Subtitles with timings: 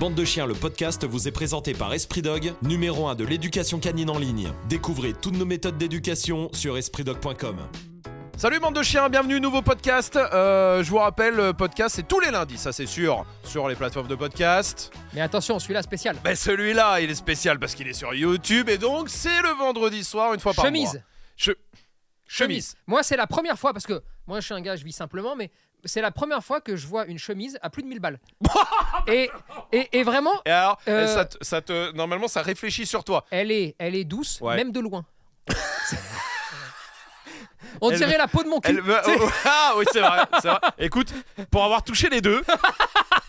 [0.00, 3.78] Bande de chiens, le podcast vous est présenté par Esprit Dog, numéro 1 de l'éducation
[3.78, 4.50] canine en ligne.
[4.66, 7.58] Découvrez toutes nos méthodes d'éducation sur espritdog.com.
[8.34, 10.16] Salut bande de chiens, bienvenue nouveau podcast.
[10.16, 13.74] Euh, je vous rappelle, le podcast c'est tous les lundis, ça c'est sûr, sur les
[13.74, 14.90] plateformes de podcast.
[15.12, 16.16] Mais attention, celui-là spécial.
[16.24, 20.02] Ben celui-là, il est spécial parce qu'il est sur YouTube et donc c'est le vendredi
[20.02, 20.70] soir une fois par mois.
[20.72, 21.02] Chemise.
[21.38, 21.56] Che-
[22.26, 22.74] chemise.
[22.86, 25.34] Moi, c'est la première fois, parce que moi, je suis un gars, je vis simplement,
[25.34, 25.50] mais
[25.84, 28.20] c'est la première fois que je vois une chemise à plus de 1000 balles.
[29.08, 29.28] et,
[29.72, 33.24] et, et vraiment, Et alors, Euh, ça, te, ça te- normalement ça réfléchit sur toi.
[33.32, 34.54] elle est, elle est douce, Ouais.
[34.56, 35.04] même de loin.
[37.80, 38.72] On Elle dirait me- la peau de mon cul.
[38.82, 40.58] Me- oh, ah oui c'est vrai, c'est vrai.
[40.78, 41.12] Écoute,
[41.50, 42.42] pour avoir touché les deux,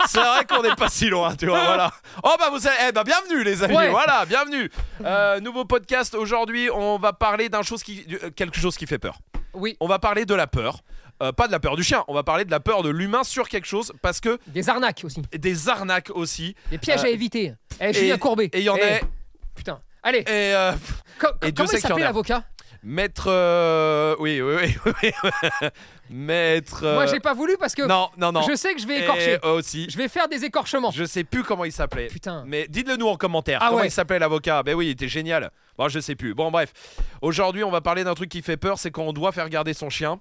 [0.07, 1.63] c'est vrai qu'on n'est pas si loin, tu vois.
[1.63, 1.91] Voilà.
[2.23, 3.75] Oh bah vous, eh bah bienvenue les amis.
[3.75, 3.89] Ouais.
[3.89, 4.70] Voilà, bienvenue.
[5.05, 6.70] Euh, nouveau podcast aujourd'hui.
[6.70, 9.17] On va parler d'un chose qui, euh, quelque chose qui fait peur.
[9.53, 10.81] Oui, On va parler de la peur.
[11.21, 13.23] Euh, pas de la peur du chien, on va parler de la peur de l'humain
[13.23, 15.21] sur quelque chose parce que des arnaques aussi.
[15.31, 16.55] des arnaques aussi.
[16.71, 17.53] Des pièges Euh, à éviter.
[17.79, 18.45] Eh, et- Julien Courbet.
[18.51, 18.99] et il y en Eh, a-
[19.53, 19.79] Putain.
[20.01, 20.25] Allez, Et
[20.55, 20.71] euh,
[21.20, 22.43] co- comment il l'avocat?
[22.84, 25.68] Maître, euh, oui, oui, oui, oui.
[26.10, 26.82] maître.
[26.82, 28.41] Moi, euh, j'ai pas voulu parce que Non, non, non.
[28.41, 29.40] je sais que je vais Et écorcher.
[29.43, 29.88] aussi.
[29.90, 30.91] Je vais faire des écorchements.
[30.91, 32.07] Je sais plus comment il s'appelait.
[32.07, 32.43] Putain.
[32.48, 33.60] Mais dites-le nous en commentaire.
[33.62, 33.88] Ah comment ouais.
[33.88, 35.51] il s'appelait l'avocat Ben oui, il était génial.
[35.77, 36.34] Bon, je sais plus.
[36.34, 36.73] Bon, bref.
[37.21, 39.73] Aujourd'hui, on va parler d'un truc qui fait peur, c'est quand on doit faire garder
[39.73, 40.20] son chien.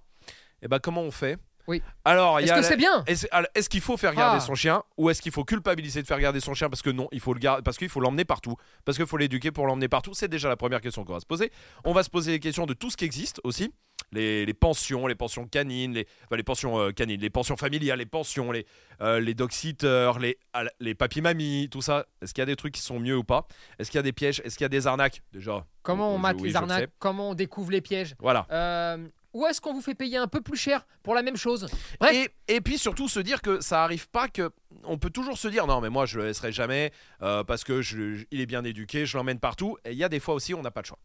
[0.62, 1.38] Et ben comment on fait?
[1.66, 1.82] Oui.
[2.04, 4.46] Alors, Est-ce que la- c'est bien Est-ce qu'il faut faire garder Ah.
[4.46, 7.08] son chien ou est-ce qu'il faut culpabiliser de faire garder son chien parce que non,
[7.12, 9.88] il faut le garder parce qu'il faut l'emmener partout, parce qu'il faut l'éduquer pour l'emmener
[9.88, 10.12] partout.
[10.14, 11.50] C'est déjà la première question qu'on va se poser.
[11.84, 13.72] On va se poser les questions de tout ce qui existe aussi.
[14.12, 17.98] Les, les pensions, les pensions canines, les, enfin, les pensions euh, canines, les pensions familiales,
[17.98, 18.66] les pensions, les,
[19.02, 20.38] euh, les dog-sitters, les,
[20.80, 22.06] les papy-mamies, tout ça.
[22.22, 23.46] Est-ce qu'il y a des trucs qui sont mieux ou pas?
[23.78, 24.40] Est-ce qu'il y a des pièges?
[24.44, 25.22] Est-ce qu'il y a des arnaques?
[25.32, 25.64] Déjà.
[25.82, 26.90] Comment on je- mate oui, les le arnaques?
[26.98, 28.14] Comment on découvre les pièges?
[28.18, 28.46] Voilà.
[28.50, 31.68] Euh, Où est-ce qu'on vous fait payer un peu plus cher pour la même chose?
[32.00, 32.14] Bref.
[32.48, 34.50] Et, et puis surtout se dire que ça arrive pas que
[34.84, 36.92] on peut toujours se dire non mais moi je le laisserai jamais
[37.22, 39.76] euh, parce que je- je- il est bien éduqué, je l'emmène partout.
[39.84, 40.98] Et il y a des fois aussi on n'a pas le choix.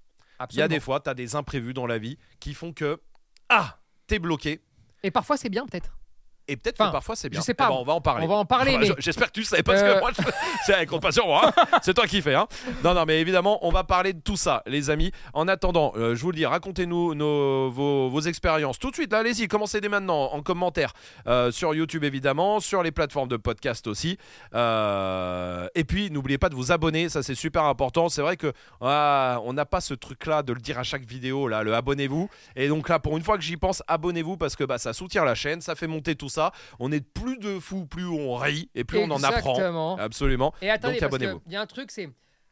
[0.51, 2.99] Il y a des fois tu as des imprévus dans la vie qui font que
[3.49, 3.77] ah
[4.07, 4.59] t'es bloqué.
[5.03, 5.95] Et parfois, c'est bien, peut-être.
[6.47, 7.41] Et peut-être Enfin, que parfois c'est bien.
[7.41, 7.65] sais pas.
[7.69, 8.25] Eh ben, on va en parler.
[8.25, 9.95] On va en parler, Enfin, mais- je- J'espère que tu sais parce Euh.
[9.95, 10.21] que moi je...
[10.65, 11.51] c'est sur moi.
[11.57, 11.77] hein.
[11.81, 12.35] C'est toi qui fais.
[12.35, 12.47] Hein.
[12.83, 15.11] Non non mais évidemment on va parler de tout ça les amis.
[15.33, 19.11] En attendant euh, je vous le dis racontez-nous nos, vos, vos expériences tout de suite.
[19.11, 20.93] là, Allez-y commencez dès maintenant en commentaire
[21.27, 24.17] euh, sur YouTube évidemment sur les plateformes de podcast aussi.
[24.53, 28.09] Euh, et puis n'oubliez pas de vous abonner ça c'est super important.
[28.09, 28.51] C'est vrai que
[28.81, 31.73] ah, on n'a pas ce truc là de le dire à chaque vidéo là le
[31.73, 32.29] abonnez-vous.
[32.55, 35.23] Et donc là pour une fois que j'y pense abonnez-vous parce que bah, ça soutient
[35.25, 36.34] la chaîne ça fait monter tout ça.
[36.79, 39.97] On est plus de fous plus on rit et plus on en apprend.
[39.97, 40.53] Absolument.
[40.61, 41.39] Et attendez, Donc, abonnez-vous.
[41.41, 42.09] qu'il y a un truc, c'est.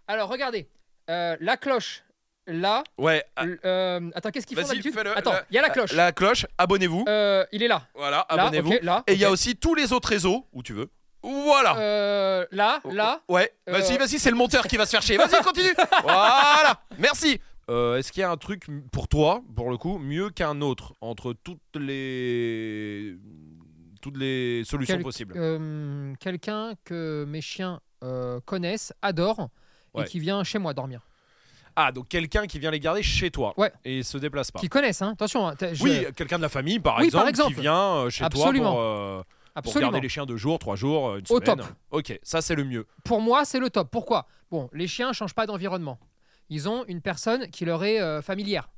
[0.07, 0.67] Alors, regardez.
[1.09, 2.03] euh, la cloche,
[2.47, 2.83] là.
[2.97, 3.23] Ouais.
[3.35, 4.97] ah, euh, Attends, qu'est-ce qu'ils font d'habitude.
[5.15, 5.93] Attends, il y a la cloche.
[5.93, 7.05] La cloche, abonnez-vous.
[7.07, 7.87] Euh, il est là.
[7.95, 8.73] voilà, Là, abonnez-vous.
[8.73, 9.03] ok, là.
[9.07, 10.89] Et il y a aussi tous les autres réseaux où tu veux.
[11.25, 11.77] Voilà.
[11.77, 13.21] Euh, là, là.
[13.29, 13.49] Ouais.
[13.69, 13.71] Euh.
[13.79, 15.15] Vas-y, vas-y, c'est le monteur qui va se faire chier.
[15.15, 15.73] Vas-y, continue.
[16.03, 16.81] voilà.
[16.99, 17.39] Merci.
[17.69, 20.91] Euh, Est-ce qu'il y a un truc pour toi, pour le coup, mieux qu'un autre
[20.99, 23.15] entre toutes les
[24.03, 29.49] toutes les solutions Quel- possibles euh, Quelqu'un que mes chiens euh, connaissent, adorent,
[29.93, 30.03] Ouais.
[30.03, 31.01] et qui vient chez moi dormir.
[31.75, 33.71] Ah, donc quelqu'un qui vient les garder chez toi Ouais.
[33.85, 34.59] et se déplace pas.
[34.59, 35.11] Qui connaissent, hein.
[35.13, 35.47] Attention.
[35.47, 37.55] hein, je- Oui, quelqu'un de la famille, par, Oui, exemple, par exemple.
[37.55, 38.63] qui vient euh, chez Absolument.
[38.63, 39.25] toi pour, euh, pour
[39.55, 39.91] absolument.
[39.91, 41.57] garder les chiens deux jours, trois jours, une Au semaine.
[41.57, 41.65] top.
[41.91, 42.85] Ok, ça c'est le mieux.
[43.05, 43.89] Pour moi, c'est le top.
[43.89, 44.27] Pourquoi?
[44.51, 45.97] Bon, les chiens changent pas d'environnement.
[46.49, 48.69] Ils ont une personne qui leur est euh, familière,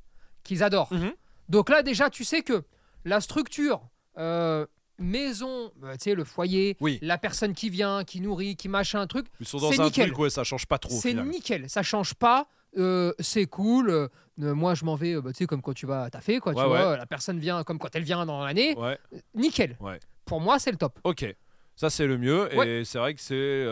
[0.44, 0.92] qu'ils adorent.
[0.92, 1.12] Mhm.
[1.48, 2.62] Donc là, déjà, tu sais que
[3.04, 3.80] la structure,
[4.18, 4.64] euh,
[4.98, 6.98] maison, euh, tu sais, le foyer, Oui.
[7.02, 10.06] la personne qui vient, qui nourrit, qui machin, un truc, Ils sont dans un nickel.
[10.08, 10.94] truc, ouais, ça change pas trop.
[10.94, 11.68] c'est nickel.
[11.68, 12.46] Ça change pas.
[12.78, 13.88] euh, c'est cool.
[13.90, 14.08] euh,
[14.38, 16.52] moi, je m'en vais, bah, tu sais, comme quand tu vas taffer, quoi.
[16.52, 18.74] tu Ouais, vois, la personne vient comme quand elle vient dans l'année.
[18.76, 18.98] Ouais,
[19.34, 19.78] Nickel.
[20.26, 20.98] Pour moi, c'est le top.
[21.04, 21.34] ok.
[21.78, 23.66] Ça c'est le mieux et c'est vrai que c'est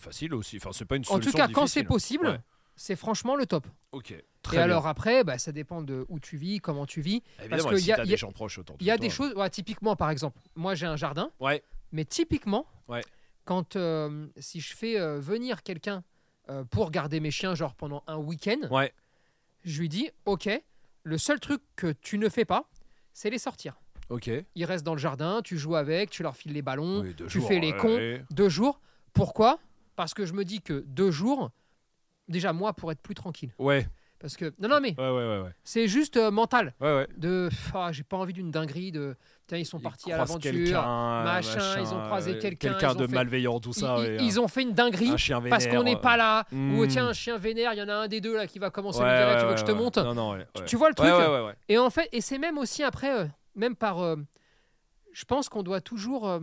[0.00, 0.56] facile aussi.
[0.56, 2.40] Enfin, c'est pas une En solution tout cas, quand c'est possible.
[2.76, 3.66] C'est franchement le top.
[3.92, 4.12] Ok.
[4.12, 4.64] Et Très bien.
[4.64, 7.22] alors après, bah, ça dépend de où tu vis, comment tu vis.
[7.40, 8.96] Évidemment, que et si y a- t'as y des gens proches de Il y a
[8.96, 9.00] toi.
[9.00, 11.62] des choses, ouais, typiquement par exemple, moi j'ai un jardin, Ouais.
[11.90, 13.00] mais typiquement, Ouais.
[13.44, 16.04] quand euh, si je fais euh, venir quelqu'un
[16.48, 18.92] euh, pour garder mes chiens, genre pendant un week-end, Ouais.
[19.64, 20.48] je lui dis, ok,
[21.02, 22.68] le seul truc que tu ne fais pas,
[23.12, 23.80] c'est les sortir.
[24.10, 24.30] Ok.
[24.54, 27.28] Ils restent dans le jardin, tu joues avec, tu leur files les ballons, Oui, tu
[27.40, 27.98] jours, fais les cons.
[28.30, 28.80] deux jours.
[29.12, 29.58] Pourquoi?
[29.96, 31.50] Parce que je me dis que deux jours,
[32.28, 33.50] déjà moi pour être plus tranquille.
[33.58, 33.86] Ouais.
[34.18, 35.50] Parce que non non mais Ouais, ouais, ouais, ouais.
[35.62, 36.74] c'est juste euh, mental.
[36.80, 37.08] Ouais, ouais.
[37.18, 39.14] de ah, j'ai pas envie d'une dinguerie de
[39.46, 42.94] tiens ils sont Ils partis à l'aventure quelqu'un, machin, ils ont croisé ouais, quelqu'un, Quelqu'un
[42.94, 43.98] de fait- malveillant, tout ça.
[44.18, 46.78] ils, ont fait une dinguerie un chien parce qu'on vénère, n'est pas là hmm.
[46.78, 48.70] ou tiens un chien vénère il y en a un des deux là qui va
[48.70, 50.46] commencer à me dire ouais, tu veux que je te monte Non, non, ouais.
[50.54, 51.54] Tu- tu vois le truc ouais, ouais, ouais.
[51.68, 54.16] et en fait et c'est même aussi après euh, même par euh,
[55.12, 56.40] je pense qu'on doit toujours euh,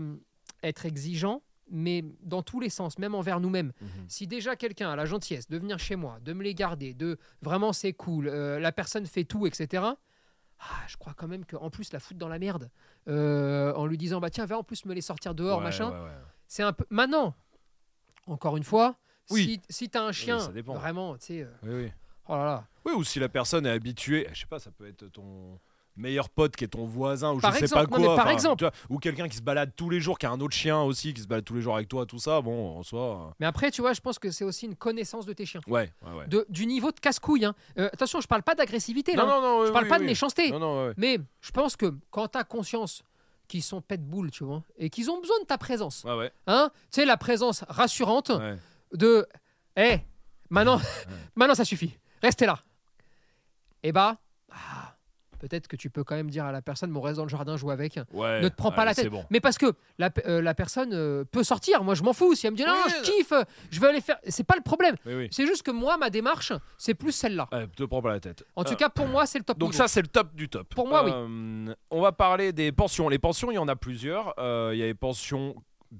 [0.61, 1.41] être exigeant
[1.73, 3.73] mais dans tous les sens, même envers nous-mêmes.
[3.81, 3.89] Mhm.
[4.07, 7.17] Si déjà quelqu'un a la gentillesse de venir chez moi, de me les garder, de
[7.41, 9.83] vraiment c'est cool, euh, la personne fait tout, etc.
[10.59, 12.69] Ah, je crois quand même qu'en plus la foutre dans la merde,
[13.09, 15.89] euh, en lui disant bah tiens, va en plus me les sortir dehors, Ouais, machin.
[15.91, 16.11] ouais, ouais.
[16.47, 16.85] C'est un peu.
[16.89, 17.33] Maintenant,
[18.27, 18.95] encore une fois,
[19.31, 19.59] Oui.
[19.67, 20.75] si, si t'as un chien, ça dépend.
[20.75, 21.91] vraiment, tu sais, euh, Oui, oui.
[22.27, 22.67] oh là là.
[22.85, 25.59] Oui, ou si la personne est habituée, je sais pas, ça peut être ton
[25.95, 28.15] meilleur pote qui est ton voisin ou Par je sais exemple, pas non, quoi.
[28.15, 28.57] par exemple.
[28.57, 30.81] tu vois, ou quelqu'un qui se balade tous les jours, qui a un autre chien
[30.81, 32.41] aussi qui se balade tous les jours avec toi, tout ça.
[32.41, 33.33] Bon, en soi.
[33.39, 35.61] Mais après, tu vois, je pense que c'est aussi une connaissance de tes chiens.
[35.67, 36.27] euh, Ouais, ouais, ouais.
[36.27, 37.45] De, du niveau de casse-couille.
[37.45, 37.53] hein.
[37.77, 39.25] Euh, attention, je parle pas d'agressivité, là.
[39.25, 39.61] Non, non, non.
[39.61, 40.51] je oui, parle oui, pas de méchanceté.
[40.51, 40.93] Non, non, ouais.
[40.97, 43.03] Mais je pense que quand tu as conscience
[43.47, 46.31] qu'ils sont pète boule, tu vois, et qu'ils ont besoin de ta présence, ouais.
[46.47, 48.31] hein, tu sais, la présence rassurante
[48.93, 49.27] de
[49.75, 49.99] hé,
[50.49, 50.79] maintenant,
[51.35, 52.59] maintenant ça suffit, restez là.
[53.83, 54.22] Et bah, ah,
[55.47, 57.57] peut-être que tu peux quand même dire à la personne, bon, reste dans le jardin,
[57.57, 57.99] joue avec.
[58.13, 59.09] Ouais, ne te prends pas allez, la tête.
[59.09, 59.25] Bon.
[59.29, 62.33] Mais parce que la, euh, la personne euh, peut sortir, moi je m'en fous.
[62.33, 63.33] Si elle me dit non, Oui, je kiffe,
[63.69, 64.17] je vais aller faire.
[64.27, 64.95] C'est pas le problème.
[65.05, 65.27] Oui, oui.
[65.31, 67.49] C'est juste que moi, ma démarche, c'est plus celle-là.
[67.51, 68.45] Ouais, te prends pas la tête.
[68.55, 69.57] En tout Euh, cas, pour moi, c'est le top.
[69.57, 69.83] Donc niveau.
[69.83, 70.73] ça c'est le top du top.
[70.73, 71.11] Pour moi, oui.
[71.13, 71.73] oui.
[71.91, 73.09] On va parler des pensions.
[73.09, 74.33] Les pensions, il y en a plusieurs.
[74.37, 75.55] Il y a les pensions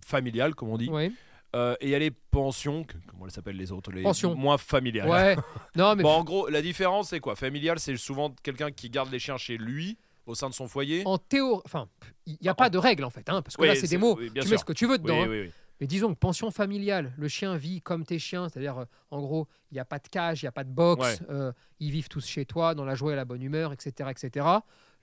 [0.05, 1.11] familiales, comme on dit, Ouais.
[1.55, 4.33] Euh, et il y a les pensions, que- comment elles s'appellent les autres, les Pensions.
[4.35, 5.07] moins familiales.
[5.07, 5.35] Ouais.
[5.75, 7.35] non, mais Bon, en gros, la différence c'est quoi?
[7.35, 11.03] Familial, c'est souvent quelqu'un qui garde les chiens chez lui, au sein de son foyer.
[11.05, 11.87] en théorie, enfin,
[12.25, 13.97] il n'y a pas de règle en fait, hein, parce que Oui, là, c'est des
[13.97, 14.15] mots.
[14.17, 14.51] oui, tu sûr.
[14.51, 15.21] mets ce que tu veux dedans.
[15.23, 15.27] hein.
[15.29, 15.51] oui.
[15.81, 19.47] Mais disons que pension familiale, le chien vit comme tes chiens, c'est-à-dire euh, en gros,
[19.71, 21.27] il n'y a pas de cage, il n'y a pas de box, Ouais.
[21.29, 24.45] euh, ils vivent tous chez toi, dans la joie et la bonne humeur, etc., etc.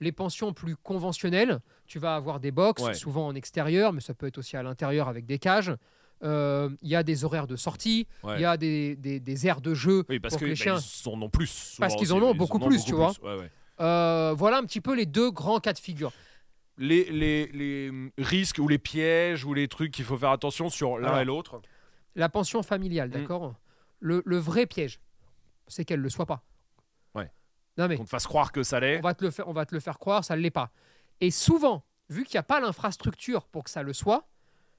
[0.01, 2.95] Les pensions plus conventionnelles, tu vas avoir des box, Ouais.
[2.95, 5.73] souvent en extérieur, mais ça peut être aussi à l'intérieur avec des cages.
[6.23, 8.41] Euh, Il y a des horaires de sortie, il Ouais.
[8.43, 10.77] y a des, des- des aires de jeu Oui, parce pour que les bah, chiens.
[10.79, 11.47] ils en ont plus.
[11.47, 13.13] souvent Parce qu'ils en ont beaucoup plus, tu vois.
[13.23, 13.51] Ouais, ouais.
[13.81, 16.13] Euh, voilà un petit peu les deux grands cas de figure.
[16.77, 20.99] Les, les, les risques ou les pièges ou les trucs qu'il faut faire attention sur
[20.99, 21.61] l'un et l'autre.
[22.17, 23.13] La pension familiale, Mm.
[23.13, 23.55] d'accord?
[24.01, 25.01] Le, le vrai piège,
[25.69, 26.43] c'est qu'elle ne le soit pas.
[27.15, 27.31] Ouais.
[27.79, 28.99] Non mais Qu'on te fasse croire que ça l'est.
[28.99, 30.71] on va te le faire, on va te le faire croire, ça ne l'est pas.
[31.21, 34.27] Et souvent, vu qu'il n'y a pas l'infrastructure pour que ça le soit,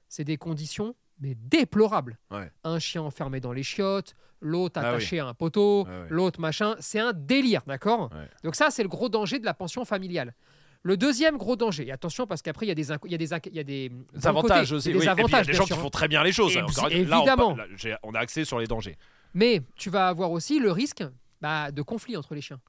[0.08, 2.18] c'est des conditions mais déplorables.
[2.30, 2.50] Ouais.
[2.64, 6.06] Un chien enfermé dans les chiottes, l'autre Ah attaché à un poteau, ouais.
[6.10, 8.10] l'autre machin, c'est un délire, d'accord?
[8.12, 8.28] Ouais.
[8.44, 10.34] Donc ça, c'est le gros danger de la pension familiale.
[10.82, 13.14] Le deuxième gros danger, et attention parce qu'après il y a des inco- il y
[13.14, 14.88] a des inc- il y a des Des d'un côté, avantages aussi.
[14.88, 14.96] des oui.
[14.96, 16.32] Et puis, il y a avantages des bien gens sûr, qui font très bien les
[16.32, 16.56] choses.
[16.56, 16.66] Et hein.
[16.68, 17.54] Encore une- là, on évidemment.
[17.56, 18.96] là, on a axé sur les dangers.
[19.32, 21.04] Mais tu vas avoir aussi le risque
[21.40, 22.60] bah, de conflit entre les chiens.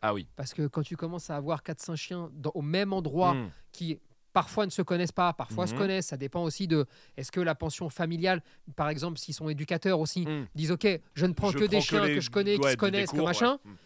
[0.00, 0.28] Ah oui.
[0.36, 3.50] Parce que quand tu commences à avoir 4-5 chiens dans- au même endroit, Mm.
[3.72, 3.98] qui
[4.36, 5.78] parfois ne se connaissent pas, parfois se Mhm.
[5.78, 6.84] connaissent, ça dépend aussi de
[7.16, 8.42] est-ce que la pension familiale,
[8.76, 10.46] par exemple, s'ils sont éducateurs aussi, Mm.
[10.54, 12.76] disent ok, je ne prends Je que des chiens les- que je connais, qui se
[12.76, 13.70] connaissent, que cours, machin, ouais.
[13.70, 13.76] Mm.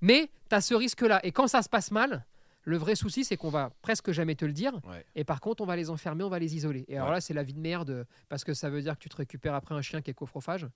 [0.00, 1.20] mais tu as ce risque-là.
[1.24, 2.26] Et quand ça se passe mal,
[2.64, 4.72] le vrai souci, c'est qu'on va presque jamais te le dire.
[4.88, 5.04] Ouais.
[5.14, 6.84] Et par contre, on va les enfermer, on va les isoler.
[6.88, 9.08] Et alors là, c'est la vie de merde, parce que ça veut dire que tu
[9.08, 10.66] te récupères après un chien qui est cophrophage.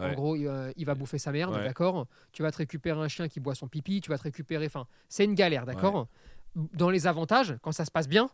[0.00, 2.06] En gros, il, euh, il va bouffer sa merde, d'accord?
[2.32, 4.66] Tu vas te récupérer un chien qui boit son pipi, tu vas te récupérer.
[4.66, 6.06] Enfin, c'est une galère, d'accord?
[6.54, 8.28] Dans les avantages, quand ça se passe bien,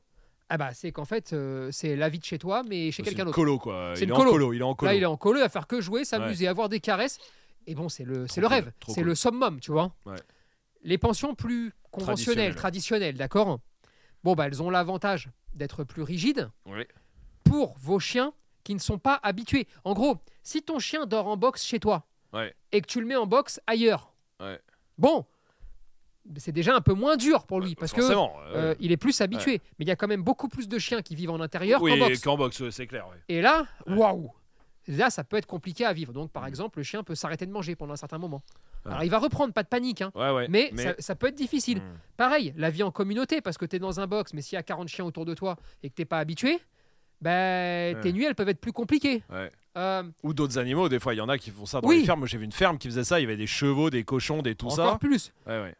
[0.48, 3.24] ah bah, c'est qu'en fait, euh, c'est la vie de chez toi, mais chez quelqu'un
[3.24, 3.34] d'autre.
[3.34, 3.92] colo quoi.
[3.94, 4.30] C'est Il une est en colo.
[4.30, 4.52] colo.
[4.52, 4.90] Il est en colo.
[4.90, 7.18] Là, il est en colo, à faire que jouer, s'amuser, avoir des caresses.
[7.66, 9.08] Et bon, c'est le, c'est le cool, rêve, trop c'est cool.
[9.08, 9.94] le summum, tu vois.
[10.06, 10.16] Ouais.
[10.82, 12.54] Les pensions plus conventionnelles, Traditionnelles.
[12.54, 13.58] traditionnelles, d'accord
[14.22, 16.50] Bon, bah, elles ont l'avantage d'être plus rigides
[17.42, 18.32] pour vos chiens
[18.64, 19.66] qui ne sont pas habitués.
[19.84, 22.54] En gros, si ton chien dort en box chez toi Ouais.
[22.72, 24.60] et que tu le mets en box ailleurs, Ouais.
[24.98, 25.24] bon,
[26.36, 29.20] c'est déjà un peu moins dur pour lui parce que euh, euh, il est plus
[29.20, 29.60] habitué.
[29.78, 31.98] Mais il y a quand même beaucoup plus de chiens qui vivent en intérieur oui,
[31.98, 32.20] qu'en box.
[32.20, 33.06] qu'en box, ouais, c'est clair.
[33.28, 34.30] Et là, waouh
[34.86, 36.12] Là, ça peut être compliqué à vivre.
[36.12, 38.42] Donc, par exemple, le chien peut s'arrêter de manger pendant un certain moment.
[38.84, 38.90] Ouais.
[38.92, 40.12] Alors, il va reprendre, pas de panique, hein.
[40.50, 41.78] Mais, Ça, ça peut être difficile.
[41.78, 41.98] Mm.
[42.18, 44.58] Pareil, la vie en communauté, parce que tu es dans un box, mais s'il y
[44.58, 46.60] a 40 chiens autour de toi et que t'es pas habitué,
[47.22, 49.22] ben, tes nuits, elles peuvent être plus compliquées.
[49.76, 52.00] Euh, Ou d'autres animaux, des fois, il y en a qui font ça dans Oui.
[52.00, 52.26] les fermes.
[52.26, 53.18] J'ai vu une ferme qui faisait ça.
[53.18, 54.98] Il y avait des chevaux, des cochons, des tout encore ça.
[54.98, 55.32] plus.
[55.46, 55.74] Ouais, ouais.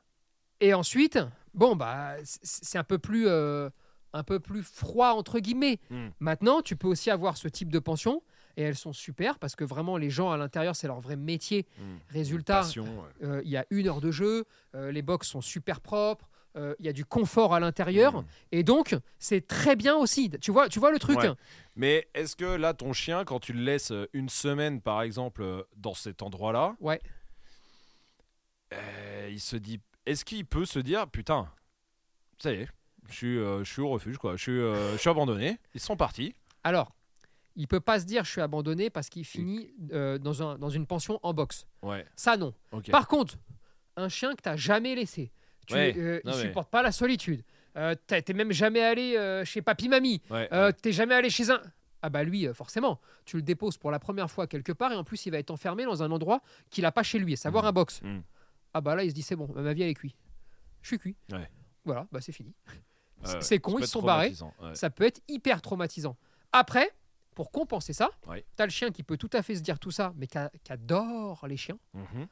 [0.61, 1.19] Et ensuite,
[1.53, 3.69] bon, bah, c'est un peu plus, euh,
[4.13, 5.81] un peu plus froid entre guillemets.
[5.91, 6.09] Mm.
[6.21, 8.23] Maintenant, tu peux aussi avoir ce type de pension
[8.57, 11.67] et elles sont super parce que vraiment les gens à l'intérieur, c'est leur vrai métier.
[11.79, 11.83] Mm.
[12.11, 12.83] Résultat, ouais.
[13.25, 14.45] euh, il y a une heure de jeu,
[14.75, 16.29] euh, les box sont super propres.
[16.57, 18.27] euh, Il y a du confort à l'intérieur Mm.
[18.53, 20.31] et donc c'est très bien aussi.
[20.41, 21.19] Tu vois, tu vois le truc?
[21.19, 21.33] Ouais.
[21.75, 25.95] Mais est-ce que là, ton chien, quand tu le laisses une semaine, par exemple, dans
[25.95, 27.01] cet endroit-là, Ouais.
[28.73, 31.49] euh, il se dit, est-ce qu'il peut se dire, putain,
[32.39, 32.69] ça y est,
[33.09, 34.37] je suis, euh, je suis au refuge, quoi.
[34.37, 35.59] Je suis, euh, je suis abandonné.
[35.75, 36.35] Ils sont partis.
[36.63, 36.93] Alors,
[37.57, 40.71] il peut pas se dire je suis abandonné parce qu'il finit euh, dans, un, dans
[40.71, 41.67] une pension en box.
[41.83, 42.05] Ouais.
[42.17, 42.55] Ça non.
[42.73, 42.91] Ok.
[42.91, 43.37] Par contre,
[43.97, 45.31] un chien que tu n'as jamais laissé,
[45.67, 47.43] tu, Ouais, euh, non, il mais- supporte pas la solitude.
[47.77, 50.21] Euh, t'as- T'es même jamais allé euh, chez papy mamie.
[50.31, 50.49] Ouais.
[50.53, 50.73] Euh.
[50.73, 51.61] T'es jamais allé chez un.
[52.03, 54.97] Ah bah lui, euh, forcément, tu le déposes pour la première fois quelque part et
[54.97, 57.37] en plus il va être enfermé dans un endroit qu'il a pas chez lui, à
[57.37, 57.69] savoir Mhm.
[57.69, 58.03] un box.
[58.03, 58.23] Mhm.
[58.75, 60.17] Ah bah là il se dit c'est bon, ma vie elle est cuite.
[60.83, 61.17] Je suis cuit.
[61.33, 61.49] Ouais.
[61.85, 62.53] Voilà, bah c'est fini.
[63.41, 64.35] C'est con, ils se sont barrés.
[64.63, 64.75] ouais.
[64.75, 66.17] Ça peut être hyper traumatisant.
[66.53, 66.91] Après,
[67.35, 68.45] pour compenser ça, Ouais.
[68.57, 70.39] t'as le chien qui peut tout à fait se dire tout ça, mais qui
[70.73, 71.79] adore les chiens.
[71.95, 72.27] Mhm.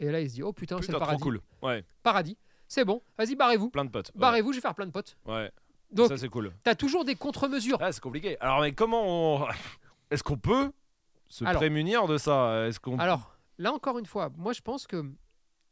[0.00, 1.22] Et là il se dit oh putain, c'est le trop paradis.
[1.22, 1.40] cool.
[1.62, 2.38] Ouais, Paradis.
[2.66, 3.70] C'est bon, vas-y barrez-vous.
[3.70, 4.12] plein de potes.
[4.14, 5.16] Barrez-vous, je vais faire plein de potes.
[5.26, 5.50] Ouais,
[5.90, 6.52] Donc, ça c'est cool.
[6.62, 7.78] t'as toujours des contre-mesures.
[7.80, 8.38] Ah, c'est compliqué.
[8.40, 9.02] Alors, mais comment
[9.42, 9.48] on...
[10.10, 10.70] Est-ce qu'on peut
[11.28, 12.66] se Alors- prémunir de ça?
[12.66, 12.98] Est-ce qu'on...
[12.98, 15.02] Alors, là encore une fois, moi je pense que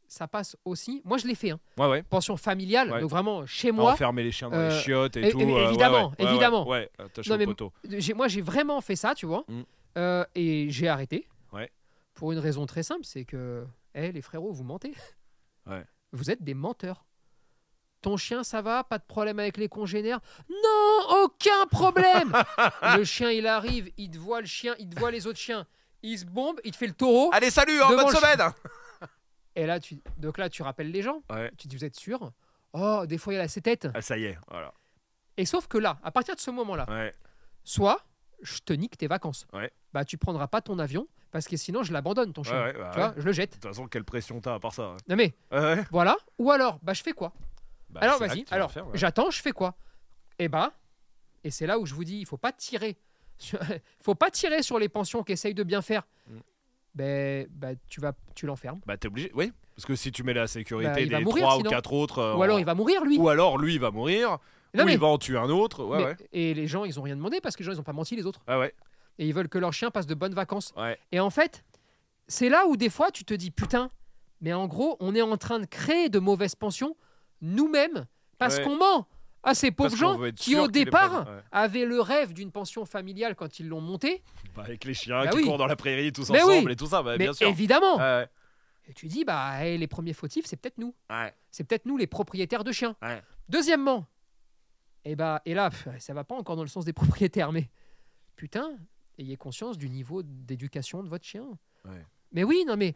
[0.07, 1.01] ça passe aussi.
[1.05, 1.59] Moi je l'ai fait, hein.
[1.77, 2.03] Ouais, ouais.
[2.03, 3.01] pension familiale, Ouais.
[3.01, 3.91] donc vraiment chez Moi.
[3.93, 5.39] Enfermer les chiens dans euh, les chiottes et tout.
[5.39, 6.65] euh, évidemment, évidemment.
[6.65, 7.71] Non, mais- poteau.
[8.15, 9.43] Moi j'ai vraiment fait ça, tu vois.
[9.47, 9.61] Mm.
[9.97, 11.27] Euh, et j'ai arrêté.
[12.13, 14.93] Pour une raison très simple, c'est que, eh les frérots, vous mentez.
[16.13, 17.05] Vous êtes des menteurs.
[18.01, 20.19] Ton chien, ça va Pas de problème avec les congénères?
[20.49, 22.31] Non, aucun problème
[22.97, 25.67] Le chien, il arrive, il te voit le chien, il te voit les autres chiens.
[26.01, 27.29] Il se bombe, il te fait le taureau.
[27.33, 28.39] Allez, salut, hein, bonne semaine
[29.57, 31.23] Et là, tu, donc là, tu rappelles les gens.
[31.31, 31.49] Ouais.
[31.57, 32.31] Tu te dis, vous êtes sûr?
[32.73, 33.87] Oh, des fois, il a ses têtes.
[33.93, 34.71] Ah, ça y est, voilà.
[35.35, 37.13] Et sauf que là, à partir de ce moment-là, Ouais.
[37.63, 38.05] soit
[38.43, 39.47] je te nique tes vacances.
[39.53, 39.71] Ouais.
[39.93, 42.53] Bah, tu prendras pas ton avion parce que sinon, je l'abandonne, ton chien.
[42.53, 42.91] bah tu ouais.
[42.93, 43.49] vois, je le jette.
[43.51, 44.97] De toute façon, quelle pression t'as à part ça ouais.
[45.09, 45.35] Non, mais
[45.91, 46.15] voilà.
[46.37, 47.33] Ou alors, bah, je fais quoi?
[47.89, 48.43] Bah, Alors, vas-y.
[48.43, 49.75] vas Alors, j'attends, je fais quoi?
[50.37, 50.71] Et bah,
[51.43, 52.97] et c'est là où je vous dis, il faut pas tirer.
[53.39, 53.59] sur-
[54.01, 56.03] faut pas tirer sur les pensions qui essayent de bien faire.
[56.27, 56.37] Mm.
[56.97, 58.79] Ben, bah, tu vas, tu l'enfermes.
[58.87, 59.51] Bah, t'es obligé, oui.
[59.75, 62.17] Parce que si tu mets la sécurité Bah, des mourir, trois ou quatre autres.
[62.17, 63.17] euh, Ou alors, il va mourir lui.
[63.19, 64.39] Ou alors, lui, il va mourir.
[64.73, 65.83] Non, ou mais- il va en tuer un autre.
[65.85, 66.15] Ouais, Mais- ouais.
[66.33, 68.15] Et les gens, ils ont rien demandé parce que les gens, ils ont pas menti
[68.15, 68.41] les autres.
[68.47, 68.73] Ouais, ouais.
[69.19, 70.73] Et ils veulent que leur chien passe de bonnes vacances.
[70.75, 70.97] Ouais.
[71.11, 71.63] Et en fait,
[72.27, 73.91] c'est là où des fois tu te dis putain,
[74.41, 76.95] mais en gros, on est en train de créer de mauvaises pensions
[77.41, 78.05] nous-mêmes
[78.39, 79.07] parce qu'on ment
[79.43, 81.41] à ces pauvres Parce gens qui au départ ouais.
[81.51, 84.23] avaient le rêve d'une pension familiale quand ils l'ont montée.
[84.55, 85.43] Bah, avec les chiens Bah qui oui.
[85.45, 86.71] courent dans la prairie tous Mais ensemble oui.
[86.73, 87.47] et tout ça, bah, mais bien sûr.
[87.47, 88.27] évidemment, Ouais,
[88.89, 90.93] et tu dis bah hey, les premiers fautifs, c'est peut-être nous.
[91.09, 91.33] ouais.
[91.51, 92.95] C'est peut-être nous les propriétaires de chiens.
[93.49, 94.05] Deuxièmement,
[95.05, 97.69] et bah et là pff, ça va pas encore dans le sens des propriétaires, mais
[98.35, 98.71] putain,
[99.17, 101.45] ayez conscience du niveau d'éducation de votre chien.
[102.33, 102.95] Mais oui, non mais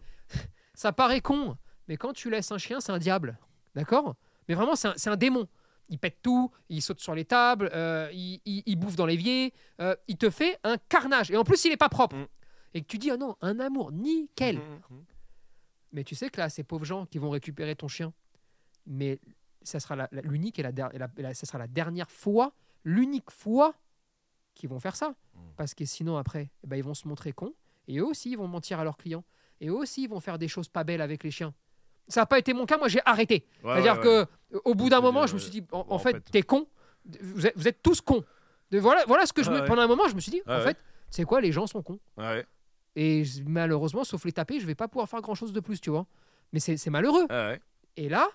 [0.74, 1.56] ça paraît con,
[1.88, 3.38] mais quand tu laisses un chien, c'est un diable,
[3.76, 4.16] d'accord?
[4.50, 5.48] Mais vraiment, c'est un, c'est un démon.
[5.90, 9.54] Il pète tout, il saute sur les tables, euh, il, il- il bouffe dans l'évier,
[9.82, 11.32] euh, il te fait un carnage.
[11.32, 12.16] Et en plus, il est pas propre.
[12.16, 12.28] Mm.
[12.74, 14.58] Et que tu dis, ah non, un amour, nickel.
[14.60, 15.04] Mhm.
[15.92, 18.14] Mais tu sais que là, ces pauvres gens qui vont récupérer ton chien,
[18.86, 19.20] mais
[19.62, 22.54] ça sera l'unique et la, der- et la- et la- ça sera la dernière fois,
[22.86, 23.76] l'unique fois
[24.56, 25.14] qu'ils vont faire ça.
[25.58, 27.54] Parce que sinon, après, eh ben, ils vont se montrer cons.
[27.88, 29.26] Et eux aussi, ils vont mentir à leurs clients.
[29.60, 31.54] Et eux aussi, ils vont faire des choses pas belles avec les chiens.
[32.12, 33.46] Ça n'a pas été mon cas, moi j'ai arrêté.
[33.64, 36.20] Ouais, C'est-à-dire ouais, que euh, au bout d'un moment, je me suis dit, en, fait,
[36.32, 36.68] t'es con.
[37.22, 38.24] Vous êtes, vous êtes tous cons.
[38.72, 39.66] Voilà, voilà ce que je Ah me.
[39.66, 40.78] Pendant un moment, je me suis dit, en fait,
[41.10, 42.00] c'est quoi, les gens sont cons.
[42.96, 45.90] Et malheureusement, sauf les taper, je vais pas pouvoir faire grand chose de plus, tu
[45.90, 46.06] vois.
[46.54, 47.28] Mais c'est malheureux.
[47.98, 48.28] Et là,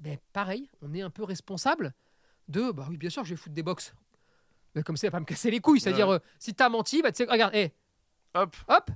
[0.00, 1.94] ben, pareil, on est un peu responsable
[2.48, 3.94] de, bah oui, bien sûr je vais foutre des box.
[4.74, 5.80] Mais comme ça, il va pas me casser les couilles.
[5.80, 7.72] C'est-à-dire, euh, si t'as menti, bah, tu sais, regarde, hé,
[8.34, 8.56] Hop.
[8.68, 8.90] hop,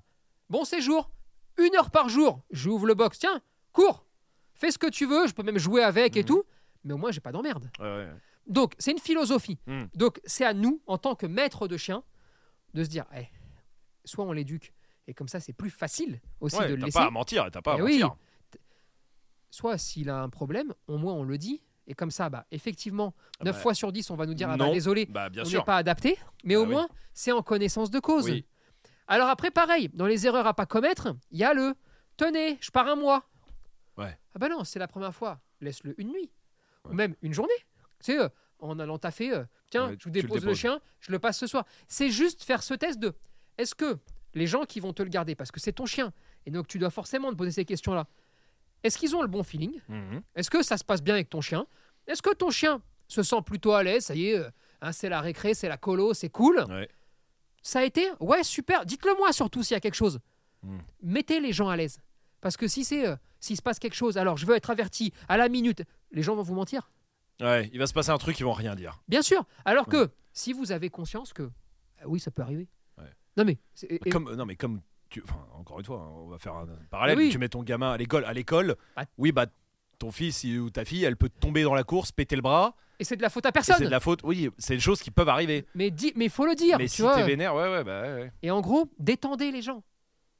[0.51, 1.11] bon séjour,
[1.57, 3.41] une heure par jour, j'ouvre le box, tiens,
[3.79, 4.05] cours,
[4.55, 6.27] fais ce que tu veux, je peux même jouer avec et Mhm.
[6.27, 6.45] tout,
[6.85, 7.71] mais au moins, j'ai pas d'emmerde.
[7.79, 8.09] Ouais, ouais.
[8.47, 9.59] Donc, c'est une philosophie.
[9.67, 9.85] Mm.
[9.95, 12.03] Donc, c'est à nous, en tant que maître de chien,
[12.75, 13.27] de se dire, eh,
[14.05, 14.73] soit on l'éduque,
[15.07, 17.49] et comme ça, c'est plus facile aussi Ouais, de le t'as laisser pas à mentir,
[17.53, 17.99] t'as pas à Eh oui.
[18.01, 18.17] mentir.
[19.51, 21.63] soit s'il a un problème, au moins on le dit.
[21.87, 24.51] Et comme ça, bah, effectivement, Ah 9 bah, fois sur 10, on va nous dire
[24.51, 26.19] ah bah, désolé, Bah, bien on n'est pas adapté.
[26.45, 26.73] Mais au oui.
[26.73, 28.25] moins, c'est en connaissance de cause.
[28.27, 28.45] Oui.
[29.07, 31.75] Alors après, pareil, dans les erreurs à pas commettre, il y a le
[32.19, 33.25] tenez, je pars un mois.
[33.99, 34.17] Ouais.
[34.35, 35.40] Ah bah non, c'est la première fois.
[35.61, 36.31] Laisse-le une nuit.
[36.88, 37.52] Ou même une journée.
[38.00, 38.28] Tu sais, euh,
[38.61, 41.38] en allant taffer, euh, tiens, Ouais, je vous le dépose le chien, je le passe
[41.38, 41.64] ce soir.
[41.88, 43.12] C'est juste faire ce test de
[43.59, 43.99] est-ce que
[44.35, 46.12] les gens qui vont te le garder, parce que c'est ton chien,
[46.47, 48.07] et donc tu dois forcément te poser ces questions-là,
[48.85, 49.81] est-ce qu'ils ont le bon feeling?
[49.88, 50.23] Mhm.
[50.37, 51.67] est-ce que ça se passe bien avec ton chien?
[52.07, 54.05] Est-ce que ton chien se sent plutôt à l'aise?
[54.07, 54.50] Ça y est, euh,
[54.81, 56.64] hein, c'est la récré, c'est la colo, c'est cool.
[56.69, 56.88] Ouais.
[57.62, 58.87] Ça a été Ouais, super.
[58.87, 60.21] Dites-le moi surtout s'il y a quelque chose.
[60.62, 60.78] Mm.
[61.02, 62.00] Mettez les gens à l'aise.
[62.40, 65.12] Parce que si c'est euh, s'il se passe quelque chose, alors je veux être averti
[65.28, 66.90] à la minute, les gens vont vous mentir.
[67.40, 69.00] Ouais, il va se passer un truc, ils vont rien dire.
[69.09, 69.45] Bien sûr.
[69.64, 71.50] Alors que si vous avez conscience que
[72.00, 72.68] ah oui, ça peut arriver.
[72.97, 73.04] Ouais.
[73.37, 75.23] Non mais et- Comme, non, mais comme tu.
[75.23, 77.16] Enfin, encore une fois, hein, on va faire un parallèle.
[77.18, 77.30] Oui.
[77.30, 78.25] Tu mets ton gamin à l'école.
[78.25, 78.76] À l'école,
[79.18, 79.47] oui, bah,
[79.99, 82.76] ton fils ou ta fille, elle peut tomber dans la course, péter le bras.
[83.00, 83.76] et c'est de la faute à personne.
[83.78, 84.21] C'est de la faute.
[84.25, 85.66] Oui, c'est des choses qui peuvent arriver.
[85.75, 86.78] Mais dis, mais faut le dire.
[86.78, 88.33] mais tu si t'es vénère, ouais, ouais, bah, ouais, ouais.
[88.42, 89.83] Et en gros, détendez les gens.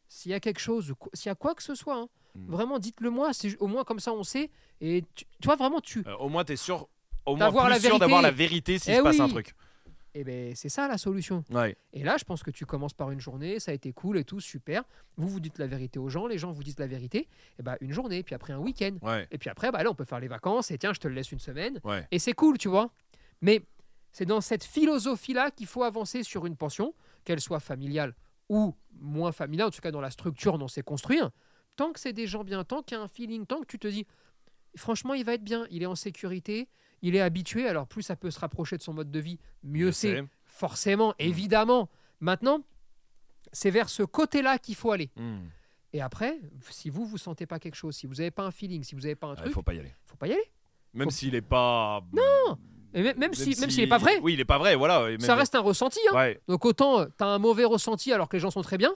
[0.09, 2.51] S'il y a quelque chose, s'il y a quoi que ce soit, hein, Mm.
[2.51, 3.33] vraiment dites-le moi.
[3.33, 4.51] C'est au moins comme ça on sait.
[4.81, 6.05] Et tu, tu vois vraiment tu.
[6.07, 6.89] Euh, au moins, t'es sûr.
[7.27, 8.79] Au moins, plus la sûr d'avoir la vérité.
[8.79, 9.55] s'il Eh se passe un truc.
[10.15, 11.45] Et ben c'est ça la solution.
[11.51, 11.77] Ouais.
[11.93, 14.25] Et là, je pense que tu commences par une journée, ça a été cool et
[14.25, 14.83] tout, super.
[15.17, 17.29] Vous vous dites la vérité aux gens, les gens vous disent la vérité.
[17.59, 18.97] Et ben une journée, puis après un week-end.
[19.03, 19.27] Ouais.
[19.31, 21.15] Et puis après, bah là, on peut faire les vacances et tiens, je te le
[21.15, 21.81] laisse une semaine.
[21.85, 22.07] Ouais.
[22.11, 22.91] Et c'est cool, tu vois.
[23.43, 23.63] Mais
[24.13, 28.15] c'est dans cette philosophie-là qu'il faut avancer sur une pension, qu'elle soit familiale
[28.49, 31.21] ou moins familiale, en tout cas dans la structure dont c'est construit.
[31.77, 33.79] Tant que c'est des gens bien, tant qu'il y a un feeling, tant que tu
[33.79, 34.07] te dis,
[34.77, 36.69] franchement, il va être bien, il est en sécurité,
[37.03, 39.93] il est habitué, alors plus ça peut se rapprocher de son mode de vie, mieux
[39.93, 40.25] c'est.
[40.45, 41.89] Forcément, évidemment.
[42.21, 42.65] Maintenant,
[43.53, 45.11] c'est vers ce côté-là qu'il faut aller.
[45.17, 45.47] Hmm.
[45.93, 46.39] Et après,
[46.71, 49.03] si vous, vous sentez pas quelque chose, si vous n'avez pas un feeling, si vous
[49.03, 49.95] n'avez pas un Ouais, truc, faut pas y aller.
[50.05, 50.53] faut pas y aller.
[50.95, 52.03] Même Faut- s'il est pas.
[52.13, 52.59] Non.
[52.95, 55.07] Et même, même si, même s'il n'est pas vrai, Oui, il est pas vrai, voilà.
[55.21, 55.99] ça reste un ressenti.
[56.11, 56.15] hein.
[56.17, 56.41] Ouais.
[56.49, 58.93] Donc autant tu as un mauvais ressenti alors que les gens sont très bien,